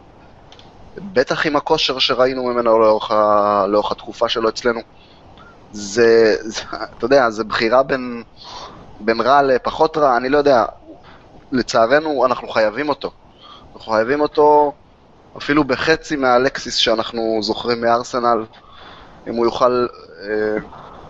[0.97, 3.65] בטח עם הכושר שראינו ממנו לאורך, ה...
[3.67, 4.79] לאורך התקופה שלו אצלנו.
[5.71, 6.61] זה, זה,
[6.97, 8.23] אתה יודע, זה בחירה בין,
[8.99, 10.65] בין רע לפחות רע, אני לא יודע.
[11.51, 13.11] לצערנו, אנחנו חייבים אותו.
[13.75, 14.73] אנחנו חייבים אותו
[15.37, 18.45] אפילו בחצי מהאלקסיס שאנחנו זוכרים מארסנל,
[19.27, 19.87] אם הוא יוכל
[20.21, 20.57] אה,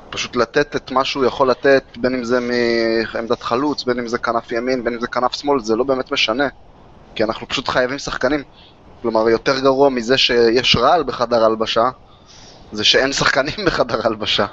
[0.10, 4.18] פשוט לתת את מה שהוא יכול לתת, בין אם זה מעמדת חלוץ, בין אם זה
[4.18, 6.48] כנף ימין, בין אם זה כנף שמאל, זה לא באמת משנה,
[7.16, 8.44] כי אנחנו פשוט חייבים שחקנים.
[9.02, 11.90] כלומר, יותר גרוע מזה שיש רעל בחדר הלבשה,
[12.72, 14.46] זה שאין שחקנים בחדר הלבשה.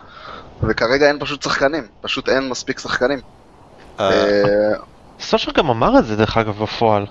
[0.63, 3.19] וכרגע אין פשוט שחקנים, פשוט אין מספיק שחקנים.
[5.23, 7.07] אה, אה, סושר גם אמר את זה דרך אגב בפועל.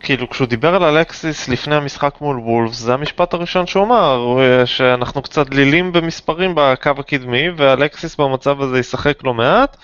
[0.00, 5.22] כאילו כשהוא דיבר על אלקסיס לפני המשחק מול וולפס, זה המשפט הראשון שהוא אמר, שאנחנו
[5.22, 9.76] קצת דלילים במספרים בקו הקדמי, ואלקסיס במצב הזה ישחק לא מעט,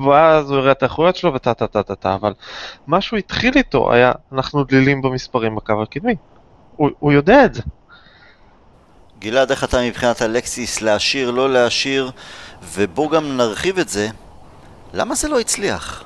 [0.00, 2.32] ואז הוא יראה את האיכויות שלו וטה טה טה טה טה, אבל
[2.86, 6.14] מה שהוא התחיל איתו היה, אנחנו דלילים במספרים בקו הקדמי.
[6.76, 7.62] הוא, הוא יודע את זה.
[9.18, 12.10] גלעד, איך אתה מבחינת אלקסיס להשאיר, לא להשאיר,
[12.62, 14.08] ובוא גם נרחיב את זה,
[14.92, 16.04] למה זה לא הצליח?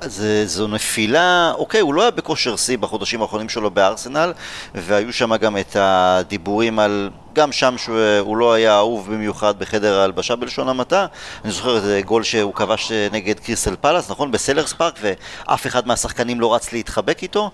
[0.00, 4.32] אז אה, זו נפילה, אוקיי, הוא לא היה בכושר שיא בחודשים האחרונים שלו בארסנל,
[4.74, 10.36] והיו שם גם את הדיבורים על, גם שם שהוא לא היה אהוב במיוחד בחדר ההלבשה
[10.36, 11.06] בלשון המעטה.
[11.44, 14.30] אני זוכר את גול שהוא כבש נגד קריסטל פלאס, נכון?
[14.30, 17.50] בסלרס פארק, ואף אחד מהשחקנים לא רץ להתחבק איתו,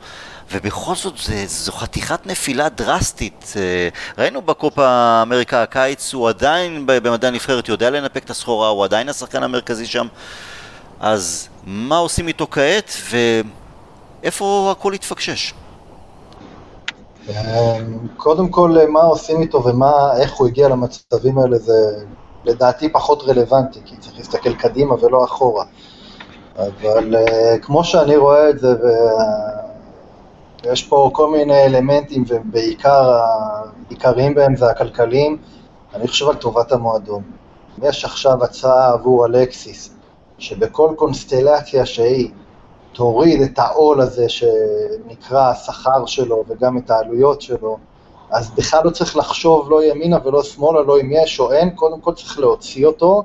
[0.53, 3.53] ובכל זאת זה, זו חתיכת נפילה דרסטית.
[3.57, 9.09] אה, ראינו בקופה אמריקה הקיץ, הוא עדיין במדעי הנבחרת יודע לנפק את הסחורה, הוא עדיין
[9.09, 10.07] השחקן המרכזי שם.
[11.01, 12.91] אז מה עושים איתו כעת,
[14.23, 15.55] ואיפה הכל התפקשש?
[17.29, 17.35] אמ,
[18.17, 22.05] קודם כל, מה עושים איתו ואיך הוא הגיע למצבים האלה זה
[22.45, 25.65] לדעתי פחות רלוונטי, כי צריך להסתכל קדימה ולא אחורה.
[26.59, 28.75] אבל אה, כמו שאני רואה את זה,
[30.65, 33.21] ויש פה כל מיני אלמנטים, ובעיקר,
[33.89, 35.39] העיקריים בהם זה הכלכליים,
[35.95, 37.23] אני חושב על טובת המועדון.
[37.83, 39.96] יש עכשיו הצעה עבור אלקסיס,
[40.39, 42.31] שבכל קונסטלציה שהיא
[42.93, 47.79] תוריד את העול הזה שנקרא השכר שלו וגם את העלויות שלו,
[48.31, 52.01] אז בכלל לא צריך לחשוב לא ימינה ולא שמאלה, לא אם יש או אין, קודם
[52.01, 53.23] כל צריך להוציא אותו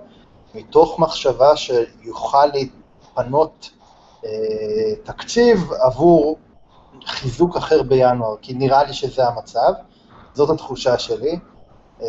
[0.55, 3.69] מתוך מחשבה שיוכל להתפנות
[4.25, 4.29] אה,
[5.03, 6.37] תקציב עבור
[7.05, 9.71] חיזוק אחר בינואר, כי נראה לי שזה המצב,
[10.33, 11.39] זאת התחושה שלי.
[12.01, 12.07] אה,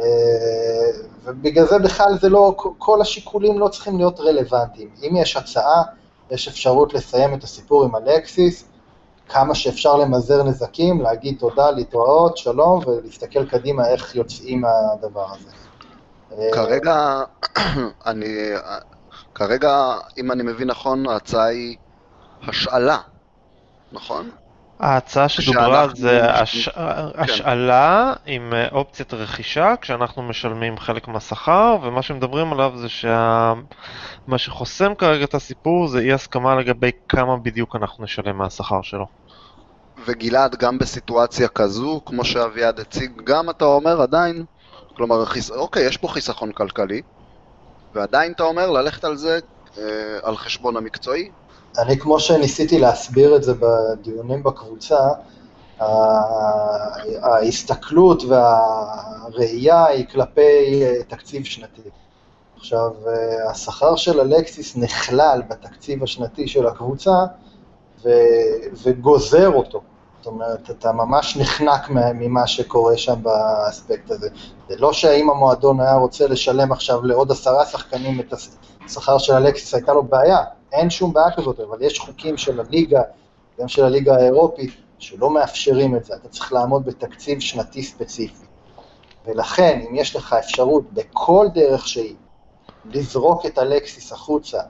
[1.25, 4.91] ובגלל זה בכלל זה לא, כל השיקולים לא צריכים להיות רלוונטיים.
[5.03, 5.83] אם יש הצעה,
[6.31, 8.65] יש אפשרות לסיים את הסיפור עם אלקסיס,
[9.29, 15.51] כמה שאפשר למזער נזקים, להגיד תודה, להתראות, שלום, ולהסתכל קדימה איך יוצאים מהדבר הזה.
[16.53, 17.23] כרגע,
[18.07, 18.51] אני,
[19.35, 21.77] כרגע, אם אני מבין נכון, ההצעה היא
[22.49, 22.99] השאלה,
[23.93, 24.31] נכון?
[24.83, 26.69] ההצעה שדוברה זה הש...
[26.69, 26.81] כן.
[27.15, 33.55] השאלה עם אה, אופציית רכישה כשאנחנו משלמים חלק מהשכר ומה שמדברים עליו זה שמה
[34.29, 34.39] שה...
[34.39, 39.07] שחוסם כרגע את הסיפור זה אי הסכמה לגבי כמה בדיוק אנחנו נשלם מהשכר שלו.
[40.07, 44.45] וגלעד, גם בסיטואציה כזו, כמו שאביעד הציג, גם אתה אומר עדיין,
[44.97, 45.51] כלומר, חיס...
[45.51, 47.03] אוקיי, יש פה חיסכון כלכלי,
[47.95, 49.39] ועדיין אתה אומר ללכת על זה,
[49.79, 49.83] אה,
[50.23, 51.31] על חשבון המקצועי,
[51.79, 55.09] אני, כמו שניסיתי להסביר את זה בדיונים בקבוצה,
[57.23, 61.83] ההסתכלות והראייה היא כלפי אה, תקציב שנתי.
[62.57, 67.25] עכשיו, אה, השכר של אלקסיס נכלל בתקציב השנתי של הקבוצה
[68.05, 68.09] ו...
[68.83, 69.81] וגוזר אותו.
[70.19, 74.29] זאת אומרת, אתה ממש נחנק ממה שקורה שם באספקט הזה.
[74.69, 78.35] זה לא שאם המועדון היה רוצה לשלם עכשיו לעוד עשרה שחקנים את
[78.85, 80.39] השכר של אלקסיס, הייתה לו בעיה.
[80.73, 83.03] אין שום בעיה כזאת, אבל יש חוקים של הליגה,
[83.61, 88.47] גם של הליגה האירופית, שלא מאפשרים את זה, אתה צריך לעמוד בתקציב שנתי ספציפי.
[89.27, 92.15] ולכן, אם יש לך אפשרות בכל דרך שהיא,
[92.85, 94.61] לזרוק את אלקסיס החוצה,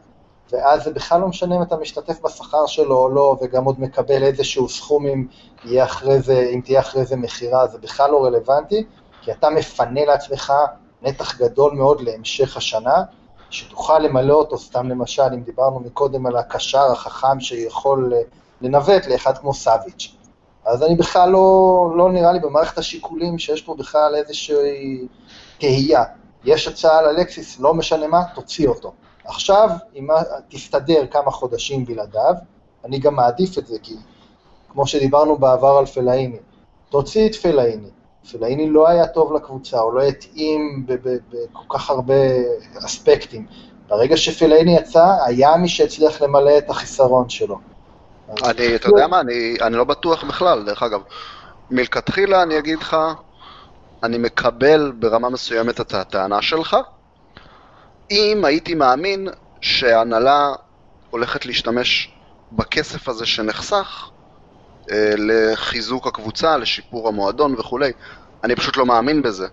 [0.52, 4.22] ואז זה בכלל לא משנה אם אתה משתתף בשכר שלו או לא, וגם עוד מקבל
[4.22, 5.26] איזשהו סכום אם,
[5.64, 8.84] יהיה אחרי זה, אם תהיה אחרי זה מכירה, זה בכלל לא רלוונטי,
[9.22, 10.52] כי אתה מפנה לעצמך
[11.02, 13.02] נתח גדול מאוד להמשך השנה,
[13.52, 18.12] שתוכל למלא אותו, סתם למשל, אם דיברנו מקודם על הקשר החכם שיכול
[18.60, 20.14] לנווט לאחד כמו סאביץ'.
[20.64, 25.06] אז אני בכלל לא, לא נראה לי במערכת השיקולים שיש פה בכלל איזושהי
[25.58, 26.04] תהייה.
[26.44, 27.16] יש הצעה על
[27.60, 28.92] לא משנה מה, תוציא אותו.
[29.24, 30.08] עכשיו, אם
[30.48, 32.34] תסתדר כמה חודשים בלעדיו,
[32.84, 33.96] אני גם מעדיף את זה, כי
[34.68, 36.38] כמו שדיברנו בעבר על פלאיני,
[36.88, 37.90] תוציא את פלאיני,
[38.30, 42.14] פלאיני לא היה טוב לקבוצה, הוא לא התאים בכל כך הרבה
[42.78, 43.46] אספקטים.
[43.88, 47.58] ברגע שפלאיני יצא, היה מי שהצליח למלא את החיסרון שלו.
[48.44, 51.00] אני, אתה יודע מה, אני, אני לא בטוח בכלל, דרך אגב.
[51.70, 52.96] מלכתחילה אני אגיד לך,
[54.02, 56.76] אני מקבל ברמה מסוימת את הטענה שלך,
[58.10, 59.28] אם הייתי מאמין
[59.60, 60.52] שההנהלה
[61.10, 62.12] הולכת להשתמש
[62.52, 64.10] בכסף הזה שנחסך
[65.16, 67.92] לחיזוק הקבוצה, לשיפור המועדון וכולי.
[68.44, 69.46] אני פשוט לא מאמין בזה.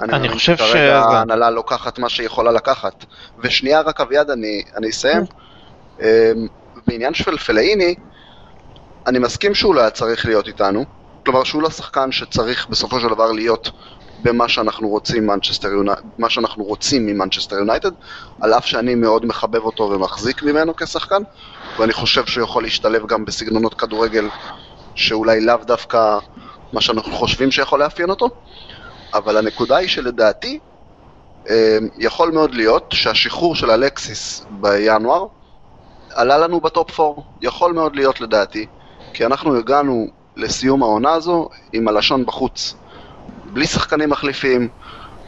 [0.00, 0.60] אני, אני חושב ש...
[0.60, 3.04] כרגע ההנהלה לוקחת מה שהיא יכולה לקחת.
[3.38, 5.22] ושנייה רק אביעד, אני, אני אסיים.
[6.00, 6.32] אה,
[6.86, 7.94] בעניין של פלאיני,
[9.06, 10.84] אני מסכים שהוא לא היה צריך להיות איתנו.
[11.24, 13.70] כלומר שהוא לא שחקן שצריך בסופו של דבר להיות
[14.22, 15.68] במה שאנחנו רוצים מנצ'סטר
[16.18, 17.90] מה שאנחנו רוצים ממנצ'סטר יונייטד,
[18.40, 21.22] על אף שאני מאוד מחבב אותו ומחזיק ממנו כשחקן,
[21.78, 24.28] ואני חושב שהוא יכול להשתלב גם בסגנונות כדורגל
[24.94, 26.18] שאולי לאו דווקא
[26.72, 28.28] מה שאנחנו חושבים שיכול לאפיין אותו,
[29.14, 30.58] אבל הנקודה היא שלדעתי
[31.48, 35.26] אמ, יכול מאוד להיות שהשחרור של אלקסיס בינואר
[36.14, 38.66] עלה לנו בטופ 4, יכול מאוד להיות לדעתי,
[39.14, 40.06] כי אנחנו הגענו
[40.36, 42.74] לסיום העונה הזו עם הלשון בחוץ.
[43.44, 44.68] בלי שחקנים מחליפים,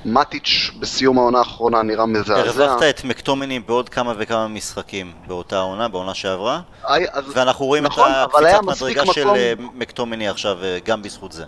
[0.04, 2.38] מטיץ' בסיום העונה האחרונה נראה מזעזע.
[2.62, 7.84] הרווחת את מקטומני בעוד כמה וכמה משחקים באותה עונה, בעונה שעברה, היי, אז- ואנחנו רואים
[7.84, 11.44] נכון, את הקפיצת מדרגה של מקום- אה, מקטומני עכשיו, אה, גם בזכות זה.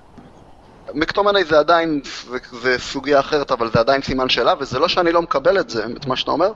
[0.94, 5.12] מקטומני זה עדיין, זה, זה סוגיה אחרת, אבל זה עדיין סימן שאלה, וזה לא שאני
[5.12, 6.52] לא מקבל את זה, את מה שאתה אומר,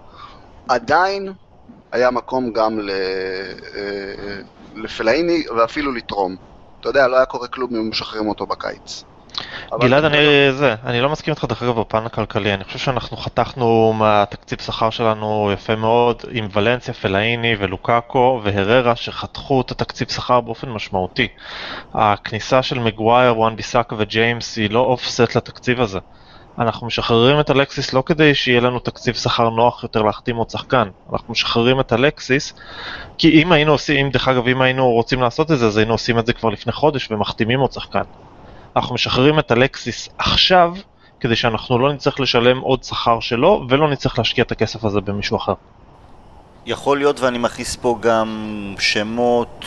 [0.69, 1.33] עדיין
[1.93, 4.41] היה מקום גם ל, אה,
[4.75, 6.37] לפלאיני ואפילו לתרום.
[6.81, 9.03] אתה יודע, לא היה קורה כלום אם משחררים אותו בקיץ.
[9.81, 10.19] גלעד, אני,
[10.53, 14.91] זה, אני לא מסכים איתך דרך אגב בפן הכלכלי, אני חושב שאנחנו חתכנו מהתקציב שכר
[14.91, 21.29] שלנו יפה מאוד עם ולנסיה, פלאיני ולוקאקו והררה שחתכו את התקציב שכר באופן משמעותי.
[21.95, 25.99] הכניסה של מגווייר, וואן ביסאקה וג'יימס היא לא אופסט לתקציב הזה.
[26.59, 30.89] אנחנו משחררים את אלקסיס לא כדי שיהיה לנו תקציב שכר נוח יותר להחתים עוד שחקן,
[31.13, 32.53] אנחנו משחררים את אלקסיס
[33.19, 35.93] כי אם היינו עושים, אם דרך אגב אם היינו רוצים לעשות את זה אז היינו
[35.93, 38.03] עושים את זה כבר לפני חודש ומחתימים עוד שחקן.
[38.79, 40.73] אנחנו משחררים את אלקסיס עכשיו,
[41.21, 45.37] כדי שאנחנו לא נצטרך לשלם עוד שכר שלו, ולא נצטרך להשקיע את הכסף הזה במישהו
[45.37, 45.53] אחר.
[46.67, 48.29] יכול להיות ואני מכניס פה גם
[48.79, 49.65] שמות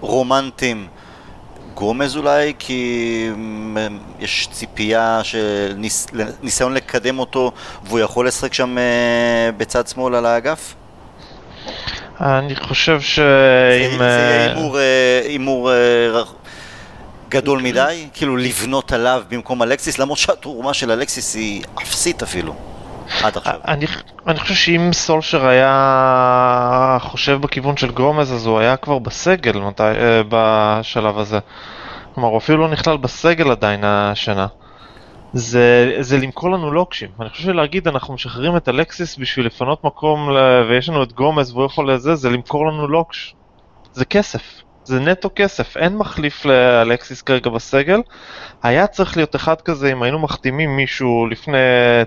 [0.00, 0.86] רומנטיים.
[1.74, 3.30] גומז אולי, כי
[4.20, 6.06] יש ציפייה של ניס,
[6.42, 7.52] ניסיון לקדם אותו
[7.84, 10.74] והוא יכול לשחק שם אה, בצד שמאל על האגף?
[12.20, 13.98] אני חושב שאם...
[13.98, 15.76] זה יהיה אה, הימור, אה, הימור אה,
[16.12, 16.34] רח-
[17.28, 22.54] גדול מדי, כאילו לבנות עליו במקום אלקסיס, למרות שהתרומה של אלקסיס היא אפסית אפילו,
[23.22, 23.60] עד עכשיו.
[23.68, 23.86] אני,
[24.26, 29.82] אני חושב שאם סולשר היה חושב בכיוון של גומז אז הוא היה כבר בסגל מתי,
[29.82, 31.38] אה, בשלב הזה.
[32.14, 34.46] כלומר הוא אפילו לא נכלל בסגל עדיין השנה.
[35.32, 37.08] זה, זה למכור לנו לוקשים.
[37.20, 40.36] אני חושב שלהגיד אנחנו משחררים את אלקסיס בשביל לפנות מקום ל...
[40.68, 43.34] ויש לנו את גומז והוא יכול לזה, זה למכור לנו לוקש.
[43.92, 44.42] זה כסף.
[44.88, 48.00] זה נטו כסף, אין מחליף לאלקסיס כרגע בסגל.
[48.62, 51.58] היה צריך להיות אחד כזה אם היינו מחתימים מישהו לפני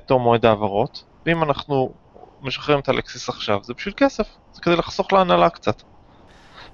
[0.06, 1.94] תום מועד ההעברות, ואם אנחנו
[2.42, 5.82] משחררים את אלקסיס עכשיו, זה בשביל כסף, זה כדי לחסוך להנהלה קצת.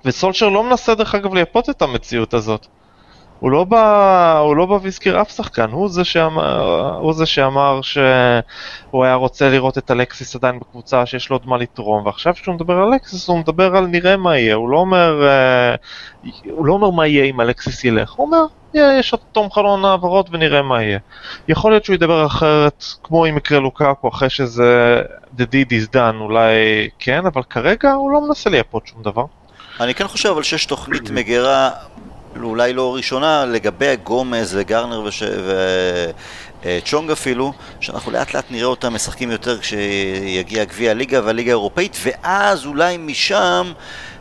[0.05, 2.67] וסולשר לא מנסה דרך אגב לייפות את המציאות הזאת.
[3.39, 7.81] הוא לא בא, הוא לא בא והזכיר אף שחקן, הוא זה, שאמר, הוא זה שאמר
[7.81, 12.55] שהוא היה רוצה לראות את אלקסיס עדיין בקבוצה שיש לו עוד מה לתרום, ועכשיו כשהוא
[12.55, 15.75] מדבר על אלקסיס הוא מדבר על נראה מה יהיה, הוא לא אומר, אה,
[16.43, 19.85] הוא לא אומר מה יהיה אם אלקסיס ילך, הוא אומר, "יהיה, יש עוד תום חלון
[19.85, 20.99] העברות ונראה מה יהיה.
[21.47, 25.01] יכול להיות שהוא ידבר אחרת, כמו אם יקרה לוקאקו אחרי שזה
[25.37, 26.53] the deed is done, אולי
[26.99, 29.25] כן, אבל כרגע הוא לא מנסה לייפות שום דבר.
[29.79, 31.69] אני כן חושב אבל שיש תוכנית מגירה,
[32.43, 35.23] אולי לא ראשונה, לגבי גומז וגרנר וש...
[36.63, 42.65] וצ'ונג אפילו, שאנחנו לאט לאט נראה אותם משחקים יותר כשיגיע גביע הליגה והליגה האירופאית, ואז
[42.65, 43.71] אולי משם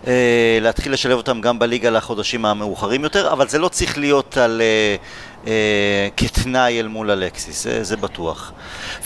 [0.06, 4.60] אה, להתחיל לשלב אותם גם בליגה לחודשים המאוחרים יותר, אבל זה לא צריך להיות על...
[4.60, 4.96] אה,
[5.46, 8.52] אה, כתנאי אל מול אלקסיס, זה, זה בטוח.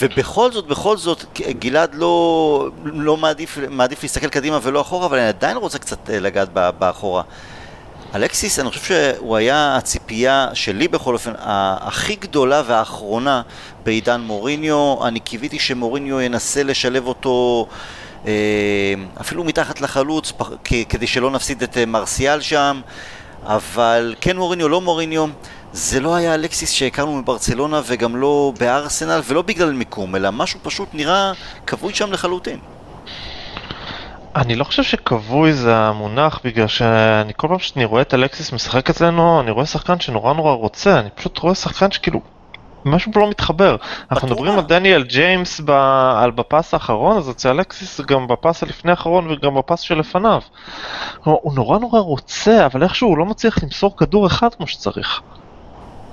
[0.03, 1.25] ובכל זאת, בכל זאת,
[1.59, 6.20] גלעד לא, לא מעדיף, מעדיף להסתכל קדימה ולא אחורה, אבל אני עדיין רוצה קצת אה,
[6.20, 7.23] לגעת באחורה.
[8.14, 13.42] אלקסיס, אני חושב שהוא היה הציפייה שלי בכל אופן, הכי גדולה והאחרונה
[13.85, 15.07] בעידן מוריניו.
[15.07, 17.66] אני קיוויתי שמוריניו ינסה לשלב אותו
[18.27, 18.33] אה,
[19.20, 20.33] אפילו מתחת לחלוץ,
[20.88, 22.81] כדי שלא נפסיד את אה, מרסיאל שם,
[23.44, 25.27] אבל כן מוריניו, לא מוריניו.
[25.73, 30.88] זה לא היה אלקסיס שהכרנו מברצלונה וגם לא בארסנל ולא בגלל מיקום, אלא משהו פשוט
[30.92, 31.33] נראה
[31.66, 32.59] כבוי שם לחלוטין.
[34.37, 38.90] אני לא חושב שכבוי זה המונח, בגלל שאני כל פעם שאני רואה את אלקסיס משחק
[38.90, 42.21] אצלנו, אני רואה שחקן שנורא נורא רוצה, אני פשוט רואה שחקן שכאילו,
[42.85, 43.77] משהו פה לא מתחבר.
[44.11, 44.38] אנחנו בטוח.
[44.38, 45.71] מדברים על דניאל ג'יימס ב,
[46.16, 50.40] על בפס האחרון, אז אצל אלקסיס גם בפס הלפני האחרון וגם בפס שלפניו.
[51.25, 55.21] הוא נורא נורא רוצה, אבל איכשהו הוא לא מצליח למסור כדור אחד כמו שצריך.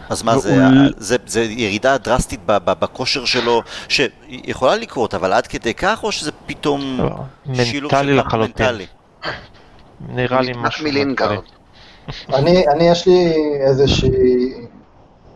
[0.09, 0.57] אז מה, זה,
[0.97, 6.11] זה, זה ירידה דרסטית ב- ב- בכושר שלו, שיכולה לקרות, אבל עד כדי כך, או
[6.11, 6.99] שזה פתאום
[7.53, 8.65] שילוב מנטלי של לחלוטין.
[8.65, 8.85] מנטלי?
[10.09, 10.85] נראה לי משהו.
[12.33, 13.33] אני, אני יש לי
[13.67, 14.53] איזושהי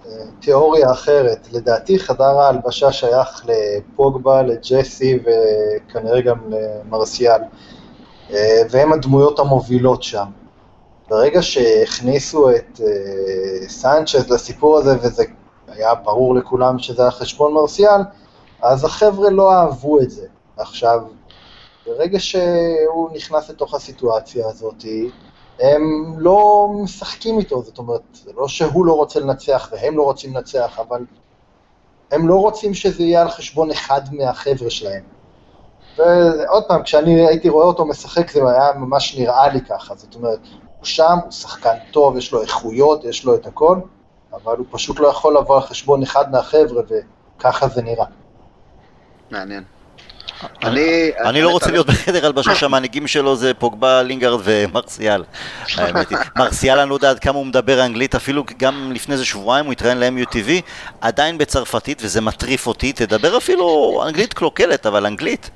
[0.05, 1.47] אה, תיאוריה אחרת.
[1.51, 7.41] לדעתי חדר ההלבשה שייך לפוגבה, לג'סי וכנראה גם למרסיאל.
[8.33, 10.25] אה, והם הדמויות המובילות שם.
[11.11, 15.23] ברגע שהכניסו את אה, סנצ'ז לסיפור הזה, וזה
[15.67, 18.01] היה ברור לכולם שזה על חשבון מרסיאל,
[18.61, 20.27] אז החבר'ה לא אהבו את זה.
[20.57, 20.99] עכשיו,
[21.85, 24.85] ברגע שהוא נכנס לתוך הסיטואציה הזאת,
[25.59, 30.35] הם לא משחקים איתו, זאת אומרת, זה לא שהוא לא רוצה לנצח והם לא רוצים
[30.35, 31.05] לנצח, אבל
[32.11, 35.03] הם לא רוצים שזה יהיה על חשבון אחד מהחבר'ה שלהם.
[35.97, 40.39] ועוד פעם, כשאני הייתי רואה אותו משחק, זה היה ממש נראה לי ככה, זאת אומרת,
[40.81, 43.77] הוא שם, הוא שחקן טוב, יש לו איכויות, יש לו את הכל,
[44.33, 46.81] אבל הוא פשוט לא יכול לבוא על חשבון אחד מהחבר'ה,
[47.39, 48.05] ככה זה נראה.
[49.31, 49.63] מעניין.
[50.63, 51.11] אני...
[51.25, 55.23] אני לא רוצה להיות בחדר הלבשה שהמנהיגים שלו זה פוגבה, לינגארד ומרסיאל.
[55.77, 56.17] האמת היא.
[56.37, 59.71] מרסיאל אני לא יודע עד כמה הוא מדבר אנגלית, אפילו גם לפני איזה שבועיים הוא
[59.71, 60.49] התראיין ל-MUTV,
[61.01, 65.49] עדיין בצרפתית וזה מטריף אותי, תדבר אפילו אנגלית קלוקלת, אבל אנגלית.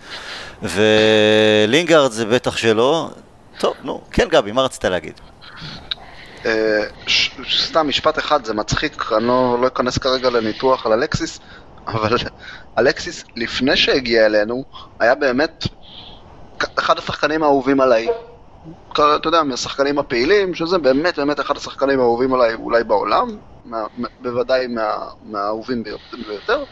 [0.63, 3.09] ולינגארד זה בטח שלא.
[3.57, 5.19] טוב, נו, כן גבי, מה רצית להגיד?
[6.45, 6.83] אה,
[7.65, 11.39] סתם משפט אחד, זה מצחיק, אני לא לא אכנס כרגע לניתוח על אלקסיס,
[11.87, 12.17] אבל
[12.77, 14.63] אלקסיס, לפני שהגיע אלינו,
[14.99, 15.67] היה באמת
[16.79, 18.07] אחד השחקנים האהובים עליי.
[18.91, 23.27] אתה יודע, מהשחקנים הפעילים, שזה באמת באמת אחד השחקנים האהובים עליי אולי בעולם,
[23.65, 23.83] מה,
[24.19, 25.83] בוודאי מה, מהאהובים
[26.27, 26.63] ביותר.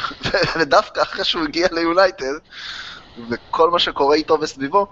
[0.58, 2.34] ודווקא אחרי שהוא הגיע ליונייטד,
[3.30, 4.86] וכל מה שקורה איתו וסביבו,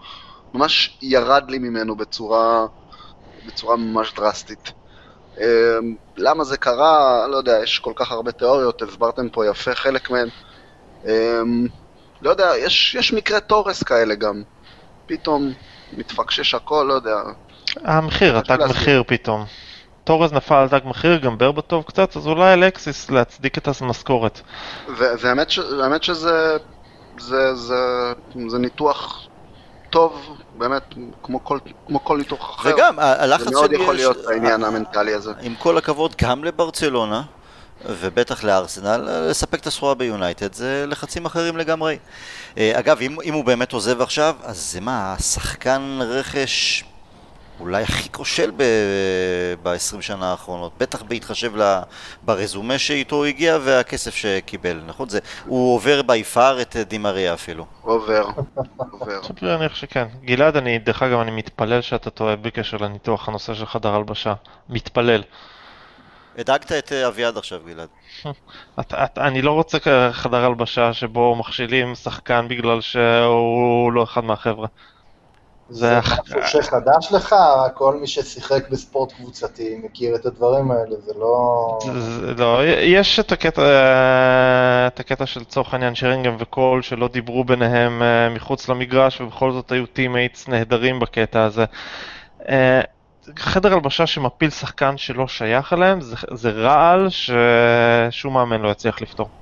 [0.54, 2.66] ממש ירד לי ממנו בצורה,
[3.46, 4.72] בצורה ממש דרסטית.
[5.38, 7.26] אמ, למה זה קרה?
[7.28, 10.28] לא יודע, יש כל כך הרבה תיאוריות, הסברתם פה יפה חלק מהן.
[11.04, 11.66] אמ,
[12.22, 14.42] לא יודע, יש, יש מקרי תורס כאלה גם.
[15.06, 15.52] פתאום
[15.92, 17.16] מתפקשש הכל, לא יודע.
[17.84, 18.58] המחיר, התג.
[18.70, 19.44] מחיר פתאום.
[20.04, 24.40] תורז נפל על תג מחיר, גם ברבטוב קצת, אז אולי אלקסיס להצדיק את המשכורת.
[24.96, 25.60] והאמת, ש-
[26.02, 26.56] שזה
[27.20, 28.12] זה, זה,
[28.48, 29.28] זה ניתוח
[29.92, 30.82] טוב, באמת,
[31.22, 32.70] כמו כל, כמו כל ניתוח אחר.
[32.74, 35.32] וגם, הלחץ זה מאוד יכול להיות העניין המנטלי הזה.
[35.40, 37.22] עם כל הכבוד, גם לברצלונה,
[37.86, 41.98] ובטח לארסנל, לספק את הסחורה ביונייטד, זה לחצים אחרים לגמרי.
[42.58, 46.84] אה, אגב, אם, אם הוא באמת עוזב עכשיו, אז זה מה, השחקן רכש
[47.62, 48.50] אולי הכי כושל
[49.62, 51.80] ב-20 שנה האחרונות, בטח בהתחשב ל-
[52.22, 55.08] ברזומה שאיתו הוא הגיע והכסף שקיבל, נכון?
[55.08, 57.66] זה, הוא עובר בי פאר את דימריה אפילו.
[57.82, 58.24] עובר,
[58.76, 59.22] עובר.
[59.22, 60.06] סביר להניח שכן.
[60.24, 64.34] גלעד, אני, דרך אגב, אני מתפלל שאתה טועה בקשר לניתוח הנושא של חדר הלבשה.
[64.68, 65.22] מתפלל.
[66.38, 67.88] הדאגת את אה, אביעד עכשיו, גלעד.
[68.80, 69.78] את, את, אני לא רוצה
[70.12, 74.66] חדר הלבשה שבו מכשילים שחקן בגלל שהוא לא אחד מהחבר'ה.
[75.74, 77.34] זה משהו שחדש לך,
[77.74, 81.78] כל מי ששיחק בספורט קבוצתי מכיר את הדברים האלה, זה לא...
[82.00, 83.62] זה- לא, יש את הקטע,
[84.86, 89.72] את הקטע של לצורך העניין שרינגהם וקול שלא דיברו ביניהם אה, מחוץ למגרש ובכל זאת
[89.72, 91.64] היו teammates נהדרים בקטע הזה.
[92.48, 92.80] אה,
[93.38, 99.41] חדר הלבשה שמפיל שחקן שלא שייך אליהם זה, זה רעל ששום מאמן לא יצליח לפתור.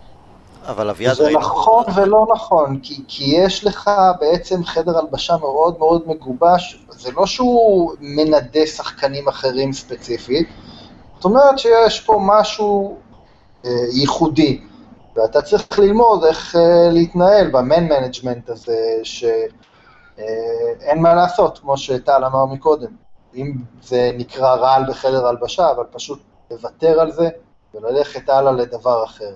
[0.67, 3.91] אבל אביעד, זה ראינו- נכון ולא נכון, כי, כי יש לך
[4.21, 10.49] בעצם חדר הלבשה מאוד מאוד מגובש, זה לא שהוא מנדה שחקנים אחרים ספציפית,
[11.15, 12.97] זאת אומרת שיש פה משהו
[13.65, 14.61] אה, ייחודי,
[15.17, 16.61] ואתה צריך ללמוד איך אה,
[16.93, 22.91] להתנהל ב man management הזה, שאין מה לעשות, כמו שטל אמר מקודם,
[23.35, 23.53] אם
[23.83, 27.29] זה נקרא רעל בחדר הלבשה, אבל פשוט לוותר על זה
[27.75, 29.35] וללכת הלאה לדבר אחר.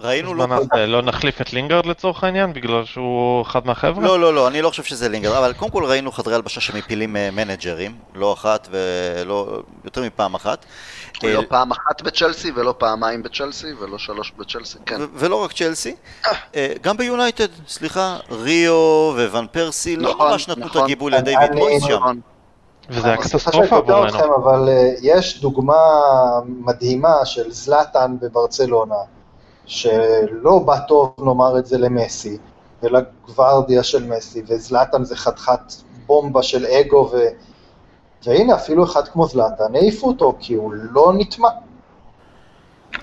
[0.00, 4.04] ראינו לא נעשה, לא נחליף את לינגארד לצורך העניין בגלל שהוא אחד מהחבר'ה?
[4.04, 7.16] לא, לא, לא, אני לא חושב שזה לינגארד, אבל קודם כל ראינו חדרי הלבשה שמפילים
[7.16, 10.64] אה, מנג'רים, לא אחת ולא, יותר מפעם אחת.
[11.22, 15.00] לא אה, פעם אחת בצ'לסי ולא פעמיים בצ'לסי ולא שלוש בצ'לסי, כן.
[15.14, 15.94] ולא רק צ'לסי,
[16.56, 18.74] אה, גם ביונייטד, סליחה, ריו
[19.32, 20.84] וואן פרסי לא נכון, ממש נתנו את נכון.
[20.84, 21.92] הגיבוי אני- מויס שם.
[21.94, 22.20] נכון.
[22.90, 24.06] וזה היה קטסטרופה עבורנו.
[24.08, 24.68] אתכם, אבל
[25.02, 25.74] יש דוגמה
[26.46, 28.94] מדהימה של זלאטן בברצלונה,
[29.68, 32.38] שלא בא טוב נאמר את זה למסי,
[32.82, 35.60] ולגוורדיה של מסי, וזלאטן זה חתיכת
[36.06, 37.16] בומבה של אגו, ו...
[38.26, 41.48] והנה אפילו אחד כמו זלאטן, העיפו אותו כי הוא לא נטמע.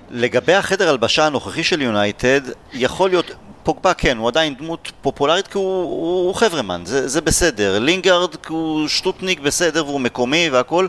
[0.10, 2.42] לגבי החדר הלבשה הנוכחי של יונייטד,
[2.74, 3.32] יכול להיות,
[3.66, 7.80] פוגבה כן, הוא עדיין דמות פופולרית כי הוא, הוא, הוא חברמן, זה, זה בסדר.
[7.80, 10.88] לינגארד הוא שטוטניק בסדר והוא מקומי והכל.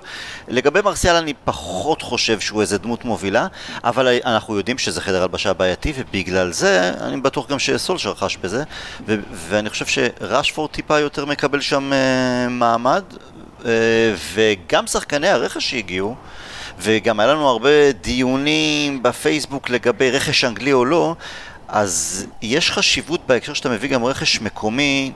[0.49, 3.47] לגבי מרסיאל אני פחות חושב שהוא איזה דמות מובילה,
[3.85, 8.63] אבל אנחנו יודעים שזה חדר הלבשה בעייתי ובגלל זה אני בטוח גם שסולשר חש בזה,
[9.07, 13.05] ו, ואני חושב שרשפורד טיפה יותר מקבל שם uh, מעמד,
[13.63, 13.65] uh,
[14.35, 16.15] וגם שחקני הרכש שהגיעו.
[16.79, 21.15] וגם היה לנו הרבה דיונים בפייסבוק לגבי רכש אנגלי או לא,
[21.69, 25.13] אז יש חשיבות בהקשר שאתה מביא גם רכש מקומי,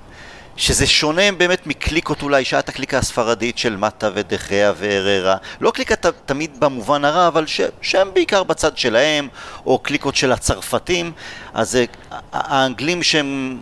[0.57, 5.36] שזה שונה באמת מקליקות אולי, שהיה את הקליקה הספרדית של מטה ודחיה והררה.
[5.61, 9.28] לא קליקה ת, תמיד במובן הרע, אבל ש, שהם בעיקר בצד שלהם,
[9.66, 11.12] או קליקות של הצרפתים,
[11.55, 11.84] אז אה,
[12.32, 13.61] האנגלים שהם...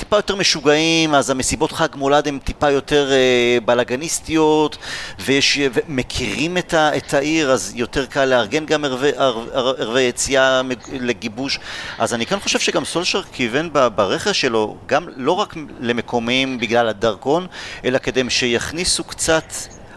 [0.00, 4.76] טיפה יותר משוגעים, אז המסיבות חג מולד הן טיפה יותר אה, בלאגניסטיות,
[5.18, 10.60] ויש, ומכירים את, ה, את העיר, אז יותר קל לארגן גם ערבי, יציאה
[10.92, 11.58] לגיבוש.
[11.98, 17.46] אז אני כאן חושב שגם סולשר כיוון ברכש שלו, גם לא רק למקומיים בגלל הדרכון,
[17.84, 19.44] אלא כדי שיכניסו קצת...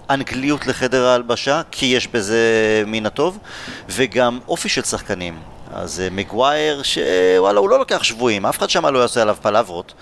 [0.09, 3.37] אנגליות לחדר ההלבשה, כי יש בזה מן הטוב,
[3.89, 5.52] וגם אופי של שחקנים.
[5.75, 9.93] אז אה, מגווייר, שוואלה, הוא לא לוקח שבויים, אף אחד שם לא יעשה עליו פלברות.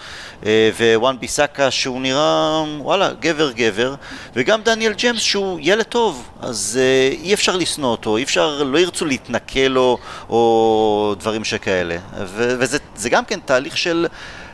[0.45, 3.95] אה, ווואן ביסאקה שהוא נראה, וואלה, גבר גבר.
[4.35, 8.77] וגם דניאל ג'יימס שהוא ילד טוב, אז אה, אי אפשר לשנוא אותו, אי אפשר, לא
[8.77, 9.97] ירצו להתנכל לו,
[10.29, 11.97] או דברים שכאלה.
[12.17, 14.07] ו- וזה גם כן תהליך של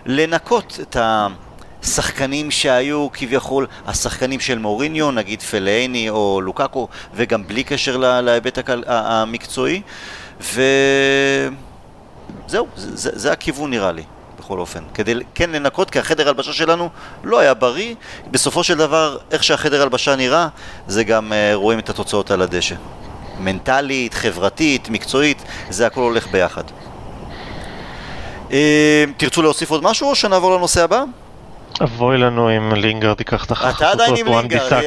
[0.05, 1.28] לנקות את ה...
[1.84, 9.82] שחקנים שהיו כביכול השחקנים של מוריניו, נגיד פלאיני או לוקאקו, וגם בלי קשר להיבט המקצועי.
[10.40, 11.48] וזהו,
[12.76, 14.04] זה, זה הכיוון נראה לי,
[14.40, 14.84] בכל אופן.
[14.94, 16.90] כדי כן לנקות, כי החדר הלבשה שלנו
[17.24, 17.96] לא היה בריא.
[18.32, 20.48] בסופו של דבר, איך שהחדר הלבשה נראה,
[20.88, 22.76] זה גם אה, רואים את התוצאות על הדשא.
[23.40, 26.64] מנטלית, חברתית, מקצועית, זה הכל הולך ביחד.
[28.49, 28.51] אה,
[29.18, 31.04] תרצו להוסיף עוד משהו או שנעבור לנושא הבא?
[31.84, 34.84] אבוי לנו אם לינגרד ייקח את החסות עדיין עם לינגרד,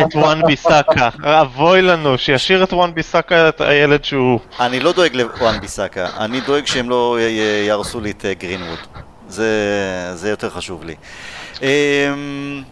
[0.00, 1.08] את וואן ביסאקה.
[1.22, 4.40] אבוי לנו, שישאיר את וואן ביסאקה, את הילד שהוא...
[4.60, 7.16] אני לא דואג לוואן ביסאקה, אני דואג שהם לא
[7.66, 8.78] יהרסו לי את אה, גרינווד.
[9.28, 10.94] זה יותר חשוב לי.
[11.62, 12.62] אמ,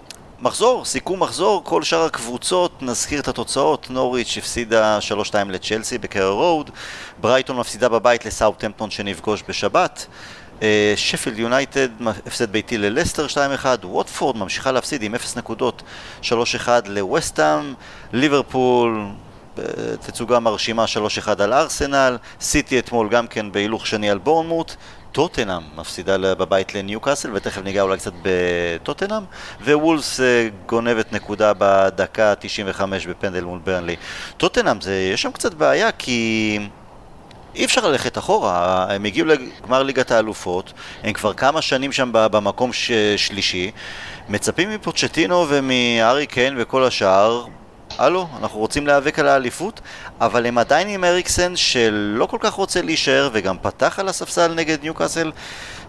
[0.41, 4.99] מחזור, סיכום מחזור, כל שאר הקבוצות, נזכיר את התוצאות, נוריץ' הפסידה
[5.31, 6.71] 3-2 לצ'לסי בקארו רואד,
[7.21, 10.07] ברייטון מפסידה בבית לסאוטהמפטון שנפגוש בשבת,
[10.97, 11.89] שפילד יונייטד,
[12.27, 13.27] הפסד ביתי ללסטר
[13.63, 15.83] 2-1, ווטפורד ממשיכה להפסיד עם 0 נקודות
[16.23, 16.29] 3-1
[16.87, 17.75] לווסטהאם,
[18.13, 19.07] ליברפול
[19.59, 19.65] אה,
[20.01, 20.85] תצוגה מרשימה
[21.27, 24.75] 3-1 על ארסנל, סיטי אתמול גם כן בהילוך שני על בורנמוט,
[25.13, 29.23] טוטנאם מפסידה בבית לניוקאסל ותכף ניגע אולי קצת בטוטנאם
[29.65, 33.97] ווולס אה, גונבת נקודה בדקה 95 בפנדל מול ברנלי.
[34.37, 34.79] טוטנאם,
[35.15, 36.59] יש שם קצת בעיה כי
[37.57, 42.73] אי אפשר ללכת אחורה, הם הגיעו לגמר ליגת האלופות, הם כבר כמה שנים שם במקום
[42.73, 42.93] ש...
[43.17, 43.71] שלישי,
[44.29, 47.45] מצפים מפוצ'טינו ומארי קיין וכל השאר,
[47.99, 49.81] הלו, אנחנו רוצים להיאבק על האליפות,
[50.21, 54.83] אבל הם עדיין עם אריקסן שלא כל כך רוצה להישאר וגם פתח על הספסל נגד
[54.83, 55.33] ניוקאסל,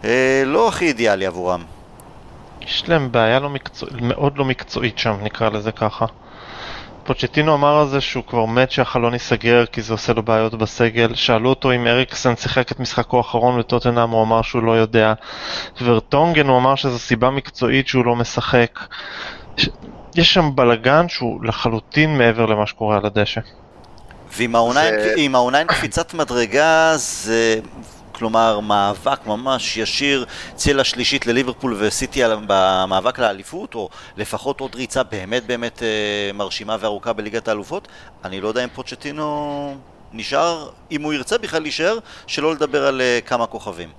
[0.04, 1.64] אה, לא הכי אידיאלי עבורם.
[2.62, 3.90] יש להם בעיה לא מקצוע...
[4.02, 6.06] מאוד לא מקצועית שם, נקרא לזה ככה.
[7.08, 11.16] פוצ'טינו אמר על זה שהוא כבר מת שהחלון ייסגר כי זה עושה לו בעיות בסגל.
[11.16, 15.14] שאלו אותו אם אריקסן שיחק את משחקו האחרון בטוטנאם, הוא אמר שהוא לא יודע.
[15.82, 18.80] ורטונגן הוא אמר שזו סיבה מקצועית שהוא לא משחק.
[20.16, 23.42] יש שם בלגן שהוא לחלוטין מעבר למה שקורה על הדשא.
[24.38, 24.56] ועם
[25.36, 27.60] העונה עם קפיצת מדרגה זה
[28.18, 35.46] כלומר מאבק ממש ישיר, צלע שלישית לליברפול וסיטי במאבק לאליפות, או לפחות עוד ריצה באמת
[35.46, 37.88] באמת אה, מרשימה וארוכה בליגת האלופות,
[38.26, 39.78] אני לא יודע אם פוצ'טינו
[40.14, 41.98] נשאר, אם הוא ירצה בכלל להישאר,
[42.28, 43.90] שלא לדבר על אה, כמה כוכבים.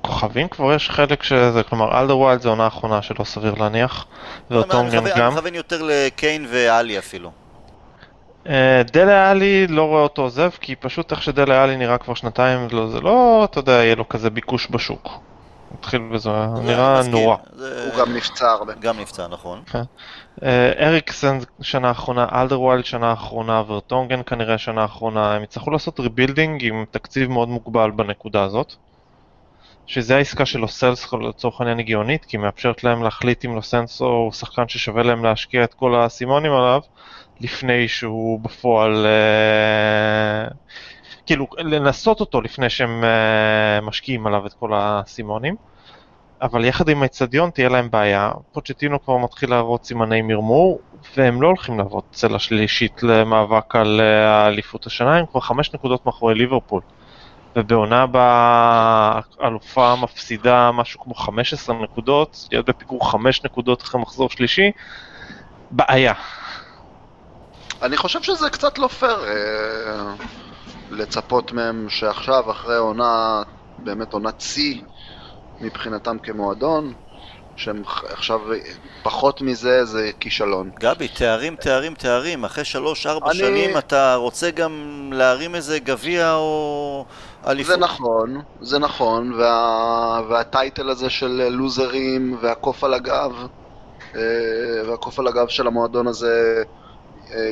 [0.00, 4.06] כוכבים כבר יש חלק שזה, כלומר אלדרווילד זה עונה האחרונה שלא סביר להניח,
[4.50, 5.26] וורטונגן גם.
[5.26, 7.43] אני מכוון יותר לקיין ואלי אפילו.
[8.48, 12.68] אה, דלה אלי לא רואה אותו עוזב, כי פשוט איך שדלה אלי נראה כבר שנתיים,
[12.72, 15.08] לא, זה לא, אתה יודע, יהיה לו כזה ביקוש בשוק.
[15.78, 16.30] נתחיל בזה,
[16.62, 17.36] נראה נורא.
[17.58, 18.72] הוא גם נפצע הרבה.
[18.80, 19.62] גם נפצע, נכון.
[19.66, 19.82] כן.
[20.42, 26.64] אה, אריקסן שנה האחרונה, אלדרווילד שנה האחרונה, ורטונגן כנראה שנה האחרונה, הם יצטרכו לעשות rebuilding
[26.64, 28.74] עם תקציב מאוד מוגבל בנקודה הזאת.
[29.86, 34.32] שזה העסקה של לוסלס לצורך העניין הגיונית, כי היא מאפשרת להם להחליט אם לוסנסו הוא
[34.32, 36.80] שחקן ששווה להם להשקיע את כל האסימונים עליו,
[37.44, 40.48] לפני שהוא בפועל, אה,
[41.26, 45.56] כאילו לנסות אותו לפני שהם אה, משקיעים עליו את כל האסימונים.
[46.42, 50.80] אבל יחד עם האצטדיון תהיה להם בעיה, פוצ'טינו כבר מתחיל להראות סימני מרמור,
[51.16, 56.06] והם לא הולכים לעבוד צלע שלישית למאבק על אה, האליפות השנה, הם כבר חמש נקודות
[56.06, 56.80] מאחורי ליברפול.
[57.56, 64.70] ובעונה הבאה אלופה מפסידה משהו כמו 15 נקודות, להיות בפיגור 5 נקודות אחרי מחזור שלישי,
[65.70, 66.12] בעיה.
[67.84, 70.14] אני חושב שזה קצת לא פייר אה,
[70.90, 73.42] לצפות מהם שעכשיו, אחרי עונה,
[73.78, 74.80] באמת עונת שיא
[75.60, 76.92] מבחינתם כמועדון,
[77.56, 78.40] שהם עכשיו,
[79.02, 80.70] פחות מזה זה כישלון.
[80.80, 82.44] גבי, תארים, תארים, תארים.
[82.44, 83.38] אחרי שלוש-ארבע אני...
[83.38, 84.72] שנים אתה רוצה גם
[85.12, 87.04] להרים איזה גביע או
[87.46, 87.74] אליפות?
[87.74, 90.20] זה נכון, זה נכון, וה...
[90.28, 93.32] והטייטל הזה של לוזרים והקוף על הגב,
[94.16, 94.20] אה,
[94.86, 96.62] והקוף על הגב של המועדון הזה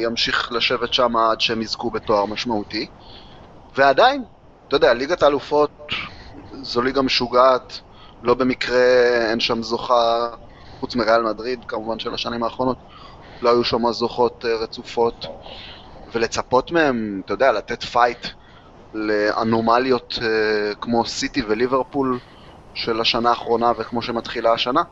[0.02, 2.86] ימשיך לשבת שם עד שהם יזכו בתואר משמעותי.
[3.76, 4.24] ועדיין,
[4.68, 5.70] אתה יודע, ליגת האלופות
[6.62, 7.80] זו ליגה משוגעת,
[8.22, 8.84] לא במקרה
[9.30, 10.28] אין שם זוכה,
[10.80, 12.76] חוץ מריאל מדריד, כמובן של השנים האחרונות,
[13.42, 15.26] לא היו שם זכיות אה, רצופות,
[16.12, 18.26] ולצפות מהם, אתה יודע, לתת פייט
[18.94, 22.18] לאנומליות אה, כמו סיטי וליברפול
[22.74, 24.82] של השנה האחרונה וכמו שמתחילה השנה.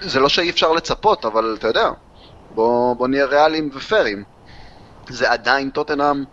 [0.00, 1.90] זה לא שאי אפשר לצפות, אבל אתה יודע,
[2.54, 4.24] בוא, בוא נהיה ריאליים ופיירים.
[5.08, 6.24] זה עדיין טוטנאם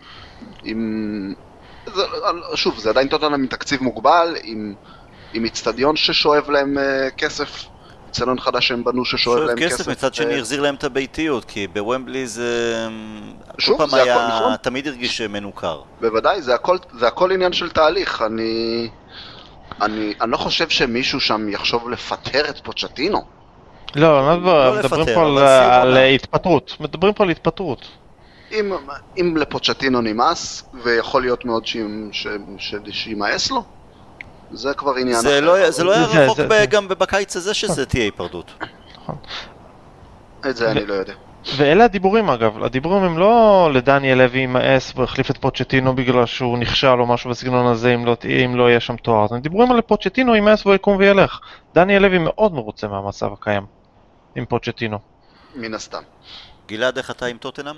[0.64, 1.34] עם...
[1.94, 2.02] זה,
[2.54, 4.74] שוב, זה עדיין טוטנאם עם תקציב מוגבל, עם,
[5.32, 7.64] עם איצטדיון ששואב להם אה, כסף,
[8.08, 9.74] איצטדיון חדש שהם בנו ששואב להם כסף.
[9.74, 12.88] כסף, מצד שני החזיר להם את הביתיות, כי בוומבלי זה...
[13.58, 14.56] שוב, כל פעם זה היה, הכל, נכון?
[14.56, 15.82] תמיד הרגיש מנוכר.
[16.00, 18.22] בוודאי, זה הכל, זה הכל עניין של תהליך.
[18.22, 18.88] אני,
[19.82, 23.41] אני, אני לא חושב שמישהו שם יחשוב לפטר את פוצ'טינו.
[23.96, 25.96] לא, לא, מדברים לפטר, פה על, על.
[25.96, 26.76] התפטרות.
[26.80, 27.88] מדברים פה על התפטרות.
[28.52, 28.72] אם,
[29.20, 31.64] אם לפוצ'טינו נמאס, ויכול להיות מאוד
[32.90, 33.62] שימאס לו,
[34.52, 35.40] זה כבר עניין זה אחר.
[35.40, 38.52] לא, זה לא היה רחוק זה- ב- זה- גם בקיץ הזה שזה תהיה היפרדות.
[40.50, 41.12] את זה אני לא יודע.
[41.56, 46.86] ואלה הדיבורים אגב, הדיבורים הם לא לדניאל לוי יימאס והחליף את פוצ'טינו בגלל שהוא נכשל
[47.00, 49.26] או משהו בסגנון הזה אם לא, אם לא יהיה שם תואר.
[49.30, 51.38] הם דיבורים על פוצ'טינו יימאס והוא יקום וילך.
[51.74, 53.62] דניאל לוי מאוד מרוצה מהמצב הקיים
[54.34, 54.98] עם פוצ'טינו.
[55.54, 56.02] מן הסתם.
[56.66, 57.76] גלעד, איך אתה עם טוטנאם?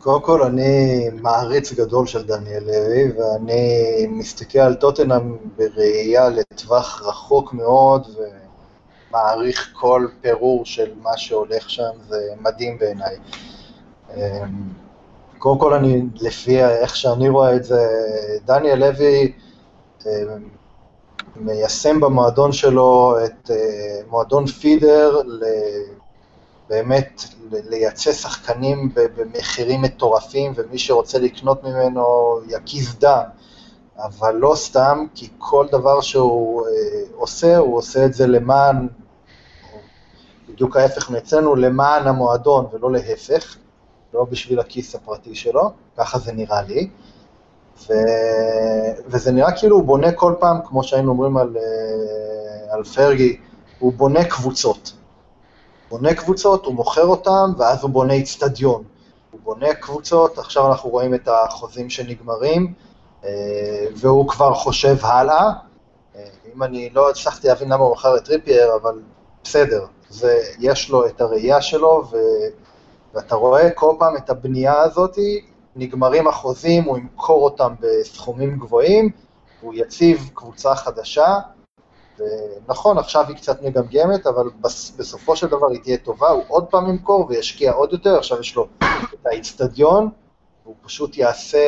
[0.00, 7.52] קודם כל, אני מעריץ גדול של דניאל לוי, ואני מסתכל על טוטנאם בראייה לטווח רחוק
[7.52, 8.06] מאוד,
[9.10, 13.16] ומעריך כל פירור של מה שהולך שם, זה מדהים בעיניי.
[14.16, 14.20] אמ,
[15.38, 17.88] קודם כל, אני, לפי איך שאני רואה את זה,
[18.44, 19.32] דניאל לוי
[20.06, 20.10] אמ,
[21.36, 25.44] מיישם במועדון שלו את אה, מועדון פידר ל...
[26.68, 33.22] באמת לייצא שחקנים במחירים מטורפים, ומי שרוצה לקנות ממנו יקיז דם.
[33.98, 36.72] אבל לא סתם, כי כל דבר שהוא אה,
[37.14, 38.88] עושה, הוא עושה את זה למען,
[40.48, 43.56] בדיוק ההפך מאצלנו, למען המועדון ולא להפך,
[44.14, 46.88] לא בשביל הכיס הפרטי שלו, ככה זה נראה לי.
[47.88, 47.92] ו...
[49.06, 53.36] וזה נראה כאילו הוא בונה כל פעם, כמו שהיינו אומרים על, אה, על פרגי,
[53.78, 54.92] הוא בונה קבוצות.
[55.90, 58.82] בונה קבוצות, הוא מוכר אותן, ואז הוא בונה איצטדיון.
[59.30, 62.72] הוא בונה קבוצות, עכשיו אנחנו רואים את החוזים שנגמרים,
[63.24, 65.52] אה, והוא כבר חושב הלאה.
[66.16, 69.00] אה, אם אני לא הצלחתי להבין למה הוא מכר את טריפייר, אבל
[69.44, 72.16] בסדר, זה, יש לו את הראייה שלו, ו,
[73.14, 75.18] ואתה רואה כל פעם את הבנייה הזאת,
[75.76, 79.10] נגמרים החוזים, הוא ימכור אותם בסכומים גבוהים,
[79.60, 81.38] הוא יציב קבוצה חדשה,
[82.18, 86.66] ונכון, עכשיו היא קצת מגמגמת, אבל בס, בסופו של דבר היא תהיה טובה, הוא עוד
[86.66, 88.66] פעם ימכור וישקיע עוד יותר, עכשיו יש לו
[89.14, 90.10] את האיצטדיון,
[90.64, 91.58] הוא פשוט יעשה,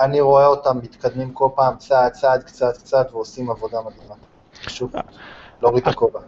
[0.00, 4.14] אני רואה אותם מתקדמים כל פעם צעד צעד, קצת קצת, ועושים עבודה מדהימה.
[4.64, 4.94] פשוט
[5.62, 6.20] להוריד את הכובע.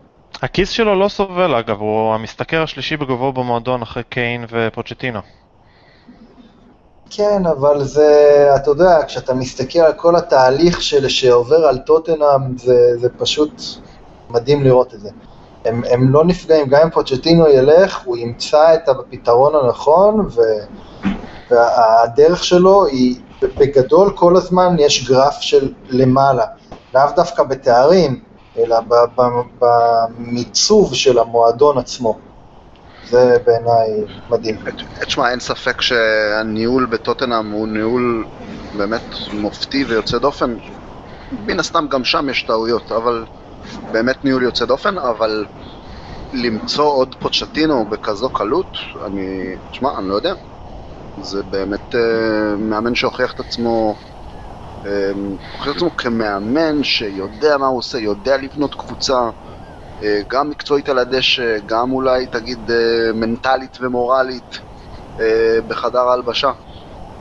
[0.43, 5.21] הכיס שלו לא סובל אגב, הוא המשתכר השלישי בגובהו במועדון אחרי קיין ופוצ'טינו.
[7.15, 12.77] כן, אבל זה, אתה יודע, כשאתה מסתכל על כל התהליך של, שעובר על טוטנאם, זה,
[13.01, 13.63] זה פשוט
[14.31, 15.11] מדהים לראות את זה.
[15.65, 20.41] הם, הם לא נפגעים, גם אם פוצ'טינו ילך, הוא ימצא את הפתרון הנכון, ו,
[21.51, 26.45] והדרך שלו היא, בגדול כל הזמן יש גרף של למעלה,
[26.95, 28.21] לאו דווקא בתארים,
[28.59, 28.77] אלא
[29.61, 32.32] במיצוב של המועדון עצמו.
[33.05, 34.57] זה בעיניי מדהים.
[35.07, 38.27] תשמע, אין ספק שהניהול בטוטנאם הוא ניהול
[38.73, 40.57] באמת מופתי ויוצא דופן.
[41.33, 43.27] מן הסתם גם שם יש טעויות, אבל
[43.93, 45.47] באמת ניהול יוצא דופן, אבל
[46.33, 48.77] למצוא עוד פוצ'טינו בכזו קלות,
[49.07, 49.27] אני,
[49.71, 50.35] תשמע, אני לא יודע.
[51.17, 51.99] זה באמת uh,
[52.59, 53.95] מאמן שהוכיח את עצמו,
[54.85, 54.87] uh,
[55.53, 59.31] הוכיח את עצמו כמאמן שיודע מה הוא עושה, יודע לבנות קבוצה,
[60.29, 62.73] גם מקצועית על הדשא, גם אולי תגיד אה,
[63.15, 64.59] מנטלית ומורלית
[65.17, 65.21] אה,
[65.69, 66.53] בחדר ההלבשה.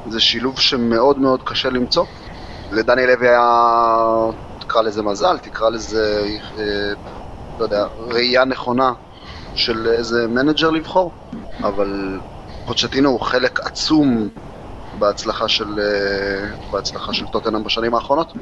[0.10, 2.06] זה שילוב שמאוד מאוד קשה למצוא.
[2.72, 3.42] לדני לוי היה,
[4.60, 6.26] תקרא לזה מזל, תקרא לזה,
[7.60, 8.94] לא יודע, ראייה נכונה
[9.56, 11.12] של איזה מנג'ר לבחור,
[11.64, 12.20] אבל
[12.66, 14.30] פוצ'טינו הוא חלק עצום
[15.00, 18.34] בהצלחה של, אה, בהצלחה של טוטנאם בשנים האחרונות.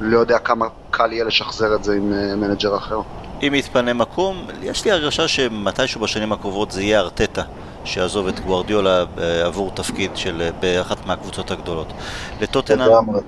[0.00, 3.00] לא יודע כמה קל יהיה לשחזר את זה עם אה, מנג'ר אחר.
[3.42, 7.42] אם יתפנה מקום, יש לי הרגשה שמתישהו בשנים הקרובות זה יהיה ארטטה
[7.84, 11.92] שיעזוב את גוארדיולה אה, עבור תפקיד של אה, באחת מהקבוצות הגדולות.
[12.40, 13.20] לטוטנאם, לגמרי.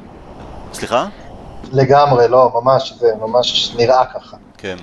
[0.72, 1.06] סליחה?
[1.72, 4.36] לגמרי, לא, ממש, זה ממש נראה ככה.
[4.58, 4.76] כן.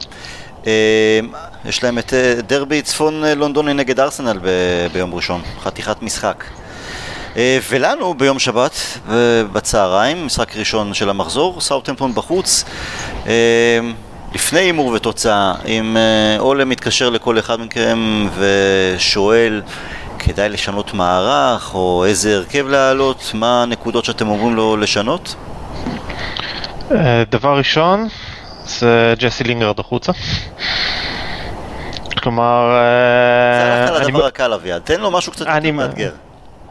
[0.67, 1.19] אה,
[1.65, 2.13] יש להם את
[2.47, 6.43] דרבי צפון לונדוני נגד ארסנל ב- ביום ראשון, חתיכת משחק.
[7.37, 8.71] אה, ולנו ביום שבת,
[9.09, 9.15] אה,
[9.51, 12.65] בצהריים, משחק ראשון של המחזור, סאוטהמפטון בחוץ.
[13.27, 13.79] אה,
[14.33, 15.97] לפני הימור ותוצאה, אם
[16.39, 19.61] אולה מתקשר לכל אחד מכם ושואל
[20.19, 25.35] כדאי לשנות מערך או איזה הרכב להעלות, מה הנקודות שאתם אומרים לו לשנות?
[27.29, 28.07] דבר ראשון,
[28.65, 30.11] זה ג'סי לינגרד החוצה.
[32.23, 32.69] כלומר,
[33.59, 36.11] זה הלכת לדבר הקל אביעד, תן לו משהו קצת יותר מאתגר.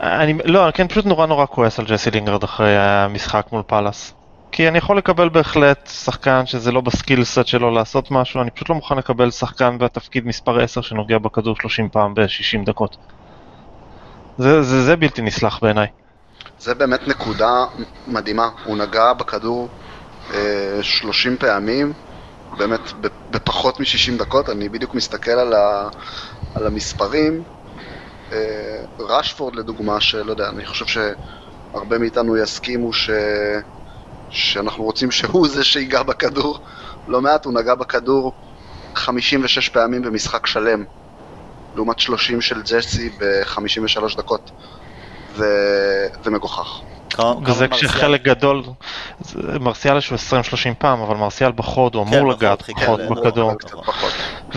[0.02, 4.12] אני, לא, אני כן פשוט נורא נורא כועס על ג'סי לינגרד אחרי המשחק מול פאלאס.
[4.52, 8.74] כי אני יכול לקבל בהחלט שחקן שזה לא בסקילסט שלו לעשות משהו, אני פשוט לא
[8.74, 12.96] מוכן לקבל שחקן בתפקיד מספר 10 שנוגע בכדור 30 פעם ב-60 דקות.
[14.38, 15.86] זה, זה, זה בלתי נסלח בעיניי.
[16.58, 17.64] זה באמת נקודה
[18.06, 18.48] מדהימה.
[18.64, 19.68] הוא נגע בכדור
[20.34, 21.92] אה, 30 פעמים,
[22.58, 22.92] באמת
[23.30, 24.48] בפחות מ-60 דקות.
[24.48, 25.88] אני בדיוק מסתכל על, ה,
[26.54, 27.42] על המספרים.
[28.98, 33.10] רשפורד לדוגמה, שלא יודע, אני חושב שהרבה מאיתנו יסכימו ש...
[34.30, 36.58] שאנחנו רוצים שהוא זה שיגע בכדור.
[37.08, 38.32] לא מעט, הוא נגע בכדור
[38.94, 40.84] 56 פעמים במשחק שלם,
[41.74, 44.50] לעומת 30 של ג'סי ב-53 דקות.
[45.36, 46.80] זה, זה מגוחך.
[47.44, 48.62] וזה כשחלק גדול,
[49.60, 50.14] מרסיאל יש 20-30
[50.78, 53.52] פעם, אבל מרסיאל בחוד, הוא אמור לגעת פחות בכדור.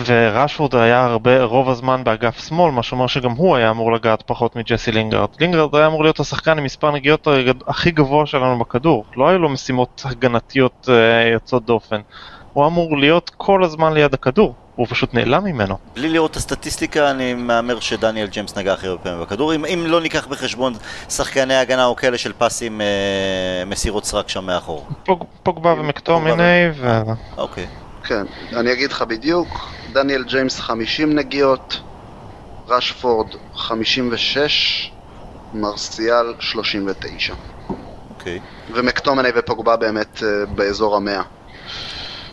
[0.06, 4.56] ורשפורד היה הרבה, רוב הזמן באגף שמאל, מה שאומר שגם הוא היה אמור לגעת פחות
[4.56, 5.28] מג'סי לינגארד.
[5.40, 7.28] לינגארד היה אמור להיות השחקן עם מספר נגיעות
[7.66, 9.04] הכי גבוה שלנו בכדור.
[9.16, 12.00] לא היו לו משימות הגנתיות אה, יוצאות דופן.
[12.52, 14.54] הוא אמור להיות כל הזמן ליד הכדור.
[14.76, 15.78] הוא פשוט נעלם ממנו.
[15.94, 19.54] בלי לראות את הסטטיסטיקה, אני מהמר שדניאל ג'יימס נגע הכי הרבה פעמים בכדור.
[19.54, 20.72] אם, אם לא ניקח בחשבון
[21.08, 24.86] שחקני הגנה או כאלה של פסים אה, מסירות סרק שם מאחור.
[25.04, 27.02] פוג, פוגבה ומקטומיני ו...
[27.36, 27.66] אוקיי.
[28.04, 31.80] כן, אני אגיד לך בדיוק, דניאל ג'יימס 50 נגיעות,
[32.68, 34.92] רשפורד 56,
[35.54, 37.34] מרסיאל 39.
[38.10, 38.40] אוקיי.
[38.74, 41.22] ומקטומני ופוגבה באמת אה, באזור המאה.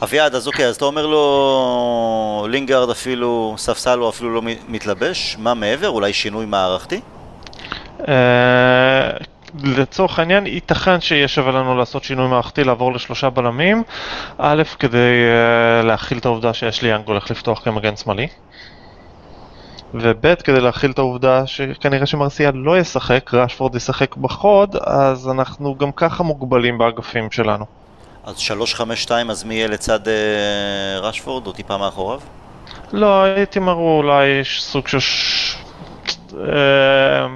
[0.04, 5.54] אביעד, אז אוקיי, אז אתה אומר לו לינגארד אפילו, ספסל הוא אפילו לא מתלבש, מה
[5.54, 5.90] מעבר?
[5.90, 7.02] אולי שינוי מערכתי?
[8.08, 9.12] אה,
[9.64, 13.84] לצורך העניין, ייתכן שיהיה שווה לנו לעשות שינוי מערכתי, לעבור לשלושה בלמים.
[14.38, 18.28] א', כדי uh, להכיל את העובדה שיש לי יאנג הולך לפתוח כמגן שמאלי.
[19.94, 25.92] וב', כדי להכיל את העובדה שכנראה שמרסיאל לא ישחק, ראשפורד ישחק בחוד, אז אנחנו גם
[25.92, 27.83] ככה מוגבלים באגפים שלנו.
[28.24, 28.36] אז
[29.08, 32.20] 3-5-2, אז מי יהיה לצד אה, רשפורד, או טיפה מאחוריו?
[32.92, 34.98] לא, הייתי אומר אולי סוג של...
[36.34, 37.28] אה,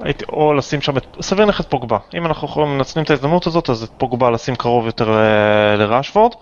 [0.00, 1.16] הייתי, או לשים שם את...
[1.20, 1.98] סביר נכס פוגבה.
[2.14, 6.32] אם אנחנו יכולים מנצלים את ההזדמנות הזאת, אז את פוגבה לשים קרוב יותר אה, לראשפורד.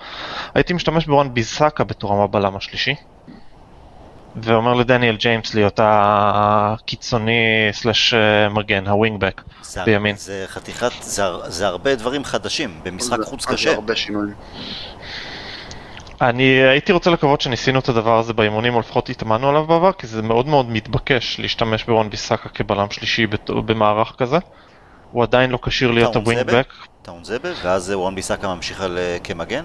[0.55, 2.95] הייתי משתמש בוואן ביזאקה בתור הבלם השלישי.
[4.43, 9.43] ואומר לדניאל ג'יימס להיות הקיצוני סלאש אה, מגן, הווינגבק
[9.85, 10.17] בימין.
[10.17, 13.71] זה חתיכת, זה, זה הרבה דברים חדשים, במשחק חוץ קשה.
[13.71, 14.35] זה הרבה שינויים.
[16.21, 20.07] אני הייתי רוצה לקוות שניסינו את הדבר הזה באימונים, או לפחות התאמנו עליו בעבר, כי
[20.07, 24.39] זה מאוד מאוד מתבקש להשתמש בוואן ביסאקה כבלם שלישי במערך כזה.
[25.13, 26.73] הוא עדיין לא כשיר להיות ה wingback.
[27.03, 29.65] טואנזבה, ואז וואן ביסאקה ממשיך על, אה, כמגן?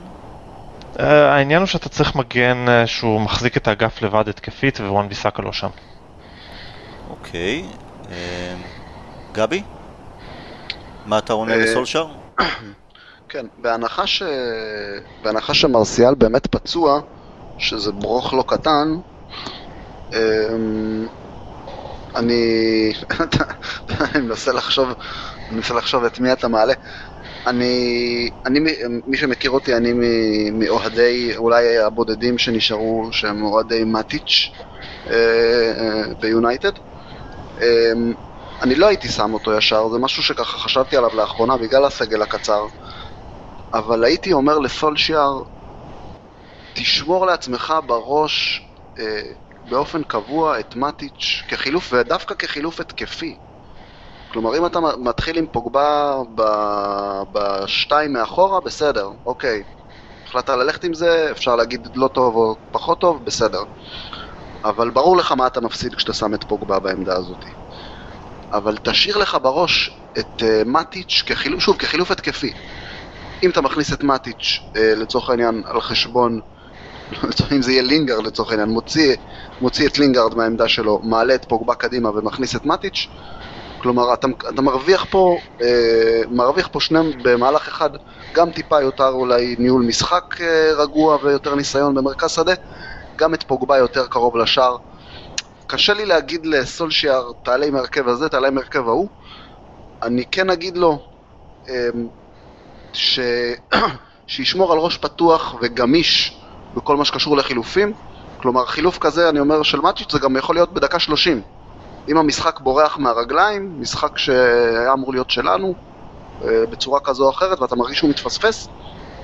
[1.01, 5.41] אה, העניין הוא שאתה צריך מגן אה, שהוא מחזיק את האגף לבד התקפית ווואן ביסאקה
[5.41, 5.67] לא שם.
[7.09, 7.63] אוקיי.
[7.63, 8.05] אוקיי.
[8.05, 8.09] אה,
[9.31, 9.63] גבי?
[11.05, 12.07] מה אתה עונה לסולשר?
[13.29, 14.23] כן, בהנחה, ש...
[15.23, 17.01] בהנחה שמרסיאל באמת פצוע,
[17.57, 18.87] שזה ברוך לא קטן,
[20.13, 21.07] אמ,
[22.15, 22.93] אני...
[24.01, 24.89] אני מנסה לחשוב,
[25.47, 26.73] אני מנסה לחשוב את מי אתה מעלה.
[27.47, 28.59] אני, אני,
[29.05, 29.93] מי שמכיר אותי, אני
[30.51, 34.51] מאוהדי, אולי הבודדים שנשארו, שהם אוהדי מאטיץ'
[35.07, 35.13] אה,
[35.77, 36.71] אה, ביונייטד.
[37.61, 38.13] אמ,
[38.61, 42.61] אני לא הייתי שם אותו ישר, זה משהו שככה חשבתי עליו לאחרונה בגלל הסגל הקצר.
[43.73, 45.43] אבל הייתי אומר לסולשיאר,
[46.73, 48.61] תשמור לעצמך בראש
[48.99, 49.21] אה,
[49.63, 53.37] באופן קבוע את מאטיץ' כחילוף, ודווקא כחילוף התקפי.
[54.31, 56.15] כלומר, אם אתה מתחיל עם פוגבה
[57.31, 59.63] בשתיים מאחורה, בסדר, אוקיי.
[60.27, 63.63] החלטת ללכת עם זה, אפשר להגיד לא טוב או פחות טוב, בסדר.
[64.63, 67.45] אבל ברור לך מה אתה מפסיד כשאתה שם את פוגבה בעמדה הזאת.
[68.53, 72.53] אבל תשאיר לך בראש את אה, מאטיץ' כחילוף, שוב, כחילוף התקפי.
[73.43, 76.39] אם אתה מכניס את מאטיץ' אה, לצורך העניין על חשבון,
[77.55, 79.15] אם זה יהיה לינגארד לצורך העניין, מוציא,
[79.61, 83.07] מוציא את לינגארד מהעמדה שלו, מעלה את פוגבה קדימה ומכניס את מאטיץ',
[83.81, 87.89] כלומר אתה, אתה מרוויח פה, אה, מרוויח פה שניהם במהלך אחד,
[88.33, 92.53] גם טיפה יותר אולי ניהול משחק אה, רגוע ויותר ניסיון במרכז שדה,
[93.15, 94.77] גם את פוגבה יותר קרוב לשער.
[95.67, 99.07] קשה לי להגיד לסולשיאר, תעלה עם ההרכב הזה, תעלה עם ההרכב ההוא.
[100.03, 100.99] אני כן אגיד לו,
[101.69, 101.89] אה,
[102.93, 103.19] ש...
[104.27, 106.41] שישמור על ראש פתוח וגמיש
[106.73, 107.93] בכל מה שקשור לחילופים.
[108.41, 111.41] כלומר, חילוף כזה, אני אומר, של מאצ'יץ' זה גם יכול להיות בדקה 30.
[112.07, 115.73] אם המשחק בורח מהרגליים, משחק שהיה אמור להיות שלנו,
[116.43, 118.67] אה, בצורה כזו או אחרת, ואתה מרגיש שהוא מתפספס,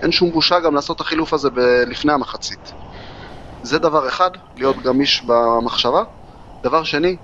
[0.01, 1.49] אין שום בושה גם לעשות את החילוף הזה
[1.87, 2.73] לפני המחצית.
[3.63, 6.03] זה דבר אחד, להיות גמיש במחשבה.
[6.63, 7.17] דבר שני,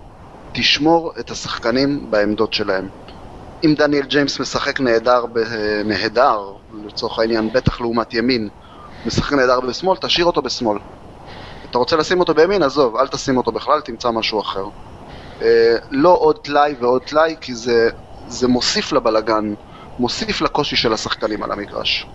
[0.51, 2.87] תשמור את השחקנים בעמדות שלהם.
[3.65, 6.39] אם דניאל ג'יימס משחק נהדר, ב- נהדר,
[6.85, 8.49] לצורך העניין, בטח לעומת ימין,
[9.05, 10.77] משחק נהדר בשמאל, תשאיר אותו בשמאל.
[11.69, 14.65] אתה רוצה לשים אותו בימין, עזוב, אל תשים אותו בכלל, תמצא משהו אחר.
[15.43, 17.89] אה, לא עוד טלאי ועוד טלאי, כי זה,
[18.27, 19.53] זה מוסיף לבלגן,
[19.99, 22.07] מוסיף לקושי של השחקנים על המגרש.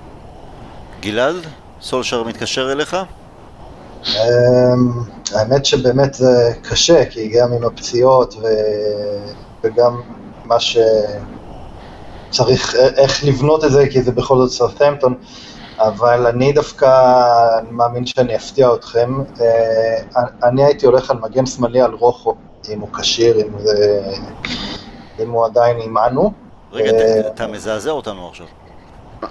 [1.01, 1.47] גלעד,
[1.81, 2.97] סולשר מתקשר אליך?
[4.07, 4.13] אמ,
[5.35, 8.47] האמת שבאמת זה קשה, כי גם עם הפציעות ו...
[9.65, 10.01] וגם
[10.45, 10.57] מה
[12.31, 15.15] שצריך, איך לבנות את זה, כי זה בכל זאת סרטמפטון,
[15.79, 16.91] אבל אני דווקא
[17.71, 19.23] מאמין שאני אפתיע אתכם.
[19.41, 22.35] אה, אני הייתי הולך על מגן שמאלי על רוחו,
[22.71, 24.03] אם הוא כשיר, אם, זה...
[25.23, 26.33] אם הוא עדיין עמנו.
[26.73, 28.47] רגע, אה, אתה- אתה מזעזע אותנו עכשיו.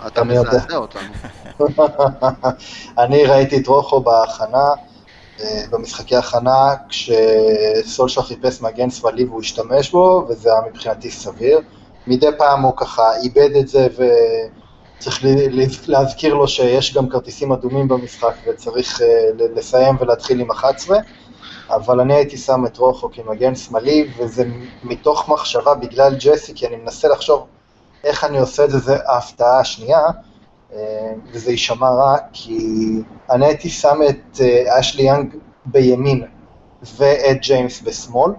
[0.07, 0.49] אתה אני יודע.
[0.49, 1.01] מזעזע אותנו.
[2.97, 4.67] אני ראיתי את רוחו בהכנה,
[5.39, 11.59] אה, במשחקי הכנה, כשסולשר חיפש מגן שמאלי והוא השתמש בו, וזה היה מבחינתי סביר.
[12.07, 13.88] מדי פעם הוא ככה איבד את זה,
[14.97, 15.19] וצריך
[15.88, 19.07] להזכיר לו שיש גם כרטיסים אדומים במשחק, וצריך אה,
[19.55, 20.97] לסיים ולהתחיל עם 11.
[21.70, 24.43] אבל אני הייתי שם את רוחו כמגן שמאלי, וזה
[24.84, 27.45] מתוך מחשבה בגלל ג'סי, כי אני מנסה לחשוב
[28.03, 30.01] איך אני עושה את זה, זה ההפתעה השנייה.
[30.74, 32.88] אה, וזה יישמע רע, כי
[33.30, 36.26] אני הייתי שם את אה, אשלי יאנג בימין
[36.97, 38.32] ואת ג'יימס בשמאל,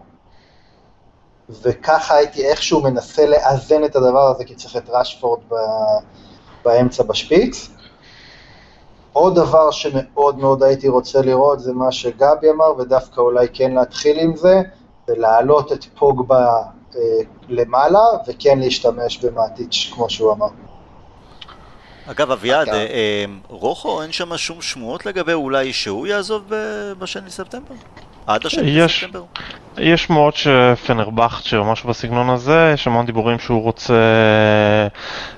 [1.62, 5.54] וככה הייתי איכשהו מנסה לאזן את הדבר הזה, כי צריך את ראשפורד ב...
[6.64, 7.68] באמצע בשפיץ.
[9.18, 14.18] עוד דבר שמאוד מאוד הייתי רוצה לראות זה מה שגבי אמר, ודווקא אולי כן להתחיל
[14.18, 14.60] עם זה,
[15.06, 16.46] זה להעלות את פוגבה
[16.96, 17.00] אה,
[17.48, 20.46] למעלה, וכן להשתמש במעטיץ' כמו שהוא אמר.
[22.06, 26.42] אגב, אביעד, אה, אה, רוחו, אין שם שום שמועות לגבי אולי שהוא יעזוב
[26.98, 27.74] בשני לספטמבר?
[28.28, 29.04] עד השני יש.
[29.04, 29.24] לספטמבר?
[29.78, 33.94] יש שמועות שפנרבכט או משהו בסגנון הזה, יש המון דיבורים שהוא רוצה,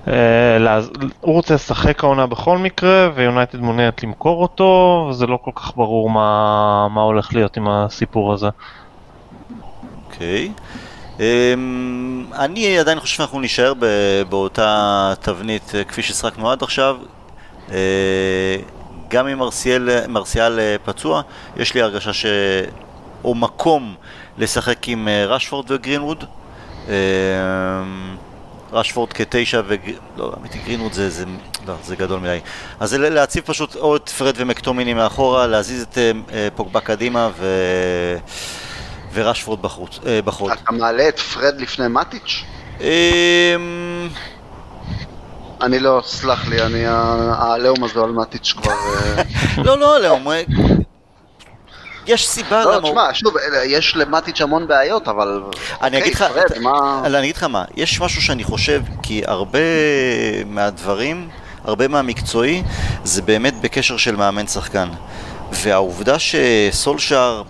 [0.09, 0.91] אה, לעז...
[1.21, 6.11] הוא רוצה לשחק העונה בכל מקרה, ויונייטד מעוניינת למכור אותו, וזה לא כל כך ברור
[6.11, 8.49] מה, מה הולך להיות עם הסיפור הזה.
[10.07, 10.53] אוקיי.
[11.21, 16.97] אמ, אני עדיין חושב שאנחנו נישאר ב- באותה תבנית אה, כפי ששחקנו עד עכשיו.
[17.71, 18.57] אה,
[19.11, 21.23] גם אם מרסיאל, מרסיאל אה, פצוע,
[21.57, 22.27] יש לי הרגשה ש...
[23.25, 23.95] או מקום
[24.39, 26.25] לשחק עם אה, רשפורד וגרינווד.
[26.89, 26.93] אמ,
[28.73, 29.75] רשפורד כתשע ו...
[30.17, 31.25] לא, אמיתי גרינווד זה, זה,
[31.67, 32.39] לא, זה גדול מדי.
[32.81, 37.31] אז זה להציב פשוט או את פרד ומקטומיני מאחורה, להזיז את אה, אה, פוגבה קדימה
[37.39, 37.47] ו...
[39.13, 40.53] ורשפורד בחוץ, אה, בחוד.
[40.53, 42.45] אתה מעלה את פרד לפני מטיץ'?
[45.63, 48.73] אני לא, סלח לי, אני, העליהום הזה על מטיץ' כבר...
[48.73, 49.23] אה,
[49.65, 50.41] לא, לא, לא, אומר-
[52.07, 52.89] יש סיבה לא, למה...
[52.89, 55.43] הוא- תשמע, שוב, אה, יש למטיץ' המון בעיות, אבל...
[55.83, 57.03] אני אגיד לך, אוקיי, פרד, אתה- מה...
[57.05, 59.59] אני אגיד לך מה, יש משהו שאני חושב, כי הרבה
[60.47, 61.29] מהדברים,
[61.65, 62.63] הרבה מהמקצועי,
[63.05, 64.89] זה באמת בקשר של מאמן שחקן.
[65.53, 67.43] והעובדה שסולשאר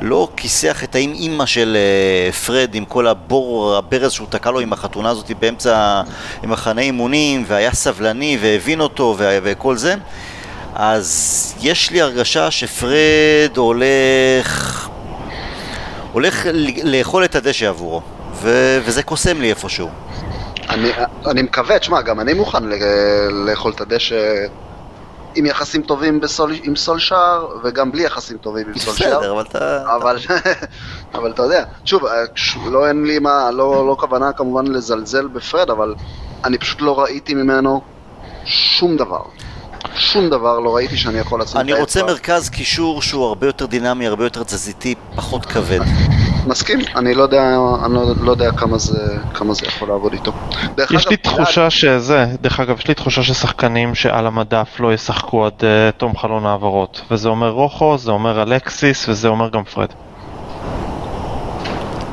[0.00, 4.60] לא כיסח את האם אימא של אה, פרד עם כל הבור, הברז שהוא תקע לו
[4.60, 6.02] עם החתונה הזאת באמצע
[6.42, 9.94] מחנה אימונים, והיה סבלני והבין אותו וכל זה,
[10.74, 14.88] אז יש לי הרגשה שפרד הולך...
[16.12, 16.46] הולך
[16.84, 18.02] לאכול את הדשא עבורו,
[18.34, 19.88] ו- וזה קוסם לי איפשהו.
[20.68, 20.90] אני,
[21.26, 22.62] אני מקווה, תשמע, גם אני מוכן
[23.46, 24.16] לאכול את הדשא
[25.34, 29.18] עם יחסים טובים בסול, עם סולשאר, וגם בלי יחסים טובים עם סולשאר.
[29.18, 29.96] בסדר, אבל אתה...
[29.96, 30.18] אבל,
[31.14, 32.12] אבל אתה יודע, שוב, אה,
[32.70, 35.94] לא אין לי מה, לא, לא כוונה כמובן לזלזל בפרד, אבל
[36.44, 37.80] אני פשוט לא ראיתי ממנו
[38.44, 39.22] שום דבר.
[39.94, 42.12] שום דבר לא ראיתי שאני יכול לשים את אני רוצה האצבע.
[42.12, 45.80] מרכז קישור שהוא הרבה יותר דינמי, הרבה יותר תזזיתי, פחות כבד.
[46.46, 47.42] מסכים, אני לא יודע,
[47.84, 48.98] אני לא, לא יודע כמה זה,
[49.34, 50.32] כמה זה יכול לעבוד איתו.
[50.74, 54.94] דרך יש לי גלעד, תחושה שזה, דרך אגב, יש לי תחושה ששחקנים שעל המדף לא
[54.94, 55.64] ישחקו עד uh,
[55.96, 57.00] תום חלון העברות.
[57.10, 59.88] וזה אומר רוחו, זה אומר אלקסיס, וזה אומר גם פרד.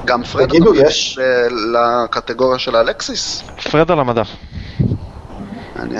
[0.05, 1.19] גם פרד תגידו, יש-
[1.73, 3.43] לקטגוריה של אלקסיס?
[3.71, 4.27] פרד על המדף.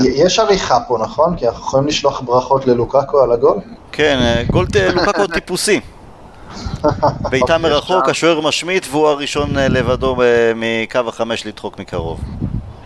[0.01, 1.35] יש עריכה פה, נכון?
[1.37, 3.57] כי אנחנו יכולים לשלוח ברכות ללוקאקו על הגול?
[3.91, 5.79] כן, אה, גולד אה, לוקקו טיפוסי.
[7.31, 12.19] בעיטה מרחוק, השוער משמיט והוא הראשון אה, לבדו אה, מקו החמש לדחוק מקרוב.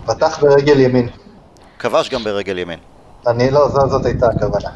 [0.06, 1.10] פתח ברגל ימין.
[1.80, 2.80] כבש גם ברגל ימין.
[3.28, 4.70] אני לא, זאת, זאת הייתה הכוונה.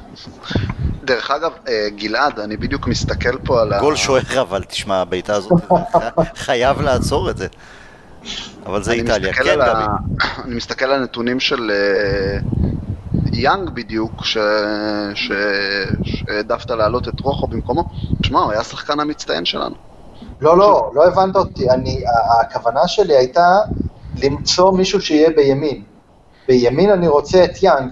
[1.03, 3.79] דרך אגב, אה, גלעד, אני בדיוק מסתכל פה על ה...
[3.79, 5.61] גול שוער אבל, תשמע, הבעיטה הזאת,
[6.45, 7.47] חייב לעצור את זה.
[8.65, 9.83] אבל זה איטליה, כן גבי.
[10.45, 11.71] אני מסתכל על הנתונים של
[13.35, 14.37] אה, יאנג בדיוק, ש-
[15.15, 15.31] ש-
[16.03, 17.83] שהעדפת להעלות את רוחו במקומו.
[18.21, 19.75] תשמע, הוא היה השחקן המצטיין שלנו.
[20.41, 21.69] לא, לא, לא הבנת אותי.
[21.71, 22.03] אני,
[22.41, 23.47] הכוונה שלי הייתה
[24.15, 25.83] למצוא מישהו שיהיה בימין.
[26.47, 27.91] בימין אני רוצה את יאנג.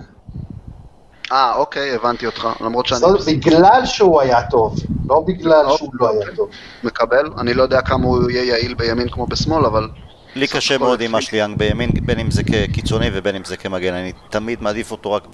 [1.31, 2.47] אה, אוקיי, הבנתי אותך.
[2.61, 4.79] למרות שאני זאת בגלל שהוא היה טוב,
[5.09, 5.77] לא בגלל אוקיי.
[5.77, 6.49] שהוא לא היה טוב.
[6.83, 7.29] מקבל.
[7.37, 9.89] אני לא יודע כמה הוא יהיה יעיל בימין כמו בשמאל, אבל...
[10.35, 11.15] לי קשה מאוד עם.
[11.15, 15.11] אשלי יאנג בימין, בין אם זה כקיצוני ובין אם זה כמגן, אני תמיד מעדיף אותו
[15.11, 15.27] רק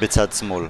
[0.00, 0.64] בצד שמאל.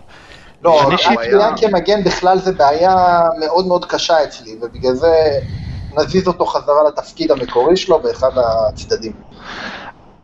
[0.63, 5.13] לא, אני אישית- אצליאן כמגן בכלל זה בעיה מאוד מאוד קשה אצלי, ובגלל זה
[5.97, 8.31] נזיז אותו חזרה לתפקיד המקורי שלו באחד
[8.69, 9.13] הצדדים.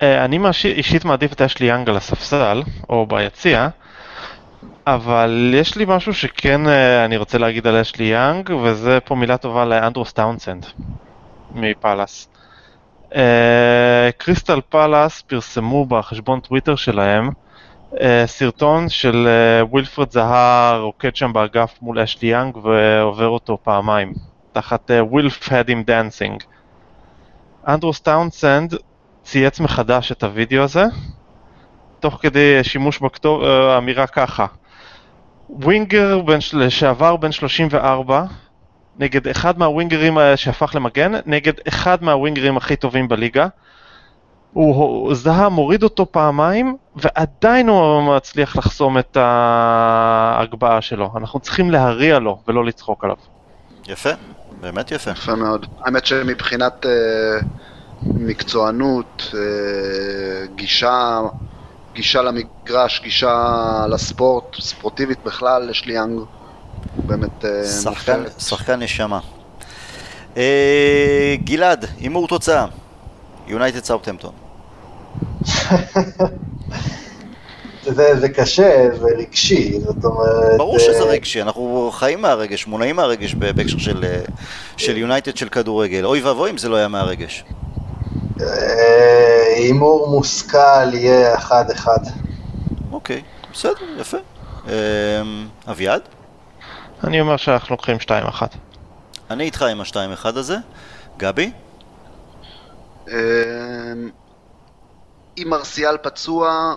[0.03, 3.68] אה, אני אישית מעדיף את אשלי יאנג על הספסל, או ביציע,
[4.87, 9.37] אבל יש לי משהו שכן אה, אני רוצה להגיד על אשלי יאנג, וזה פה מילה
[9.37, 10.66] טובה לאנדרוס טאונסנד
[11.55, 12.29] מפאלאס.
[13.17, 17.31] אה, קריסטל פאלאס פרסמו בחשבון טוויטר שלהם
[18.01, 24.12] אה, סרטון של אה, ווילפרד זהה רוקד שם באגף מול אשלי יאנג ועובר אותו פעמיים,
[24.53, 26.43] תחת Wilf had him dancing.
[27.69, 28.75] אנדרוס טאונסנד
[29.23, 30.85] צייץ מחדש את הוידאו הזה,
[32.01, 34.47] תוך כדי שימוש בכתוב, אה, אמירה ככה:
[35.51, 36.21] ווינגר
[36.53, 38.25] לשעבר בן 34,
[38.99, 43.47] נגד אחד מהווינגרים אה, שהפך למגן, נגד אחד מהווינגרים הכי טובים בליגה.
[44.53, 51.11] הוא, הוא זהה מוריד אותו פעמיים, ועדיין הוא מצליח לחסום את ההגבהה שלו.
[51.16, 53.16] אנחנו צריכים להריע לו ולא לצחוק עליו.
[53.88, 54.11] יפה,
[54.61, 55.11] באמת יפה.
[55.11, 55.66] יפה מאוד.
[55.80, 56.90] האמת שמבחינת אה,
[58.03, 61.20] מקצוענות, אה, גישה,
[61.92, 63.34] גישה למגרש, גישה
[63.88, 66.20] לספורט, ספורטיבית בכלל, יש לי יאנג.
[66.97, 68.22] הוא באמת אה, שחקן.
[68.39, 69.20] שחקן נשמה.
[70.37, 72.66] אה, גלעד, הימור תוצאה.
[73.47, 74.32] יונייטד סאוטהמפטון.
[77.95, 80.57] זה, זה קשה, זה רגשי, זאת אומרת...
[80.57, 84.20] ברור אה, שזה רגשי, אנחנו חיים מהרגש, מונעים מהרגש בהקשר של, אה,
[84.76, 86.05] של יונייטד של כדורגל.
[86.05, 87.45] אוי ואבוי אם זה לא היה מהרגש.
[88.41, 88.47] אה,
[89.57, 91.99] הימור מושכל יהיה אחד-אחד.
[92.93, 93.22] אוקיי,
[93.53, 94.16] בסדר, יפה.
[94.68, 94.72] אה,
[95.68, 96.03] אביעד?
[97.05, 98.11] אני אומר שאנחנו לוקחים 2-1.
[99.30, 100.57] אני איתך עם השתיים אחד הזה.
[101.16, 101.53] גבי?
[103.09, 103.14] אה,
[105.38, 106.74] אם מרסיאל פצוע,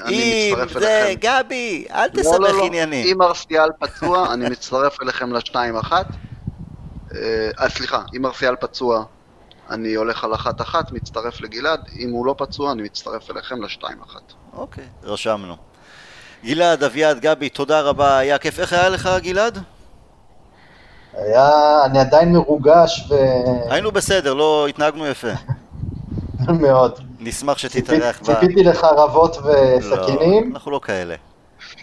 [0.00, 1.20] אני מצטרף אליכם.
[1.20, 2.68] גבי, אל לא, לא.
[2.92, 5.34] אם מרסיאל פצוע, אני מצטרף אליכם.
[7.14, 9.04] אה, אה, סליחה, אם מרסיאל פצוע,
[9.70, 11.80] אני הולך על אחת אחת, מצטרף לגלעד.
[11.98, 14.32] אם הוא לא פצוע, אני מצטרף אליכם לשתיים אחת.
[14.52, 15.56] אוקיי, רשמנו.
[16.44, 18.60] גלעד, אביעד, גבי, תודה רבה, היה כיף.
[18.60, 19.58] איך היה לך, גלעד?
[21.12, 21.50] היה,
[21.84, 23.14] אני עדיין מרוגש ו...
[23.70, 25.28] היינו בסדר, לא התנהגנו יפה.
[26.62, 27.00] מאוד.
[27.20, 28.24] נשמח שתתארח ב...
[28.24, 30.52] ציפיתי לחרבות לא, וסכינים.
[30.54, 31.14] אנחנו לא כאלה.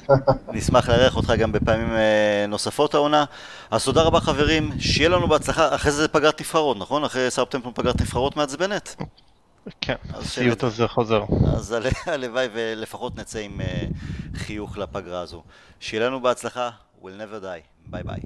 [0.53, 3.25] נשמח לארח אותך גם בפעמים אה, נוספות העונה.
[3.71, 5.75] אז תודה רבה חברים, שיהיה לנו בהצלחה.
[5.75, 7.03] אחרי זה פגרת נבחרות, נכון?
[7.03, 8.95] אחרי סאופטמפטון פגרת נבחרות מעצבנת?
[9.81, 11.23] כן, הסיוט הזה חוזר.
[11.57, 13.83] אז הל- הלוואי ולפחות נצא עם אה,
[14.35, 15.43] חיוך לפגרה הזו.
[15.79, 16.69] שיהיה לנו בהצלחה,
[17.01, 17.67] we'll never die.
[17.89, 18.19] ביי ביי.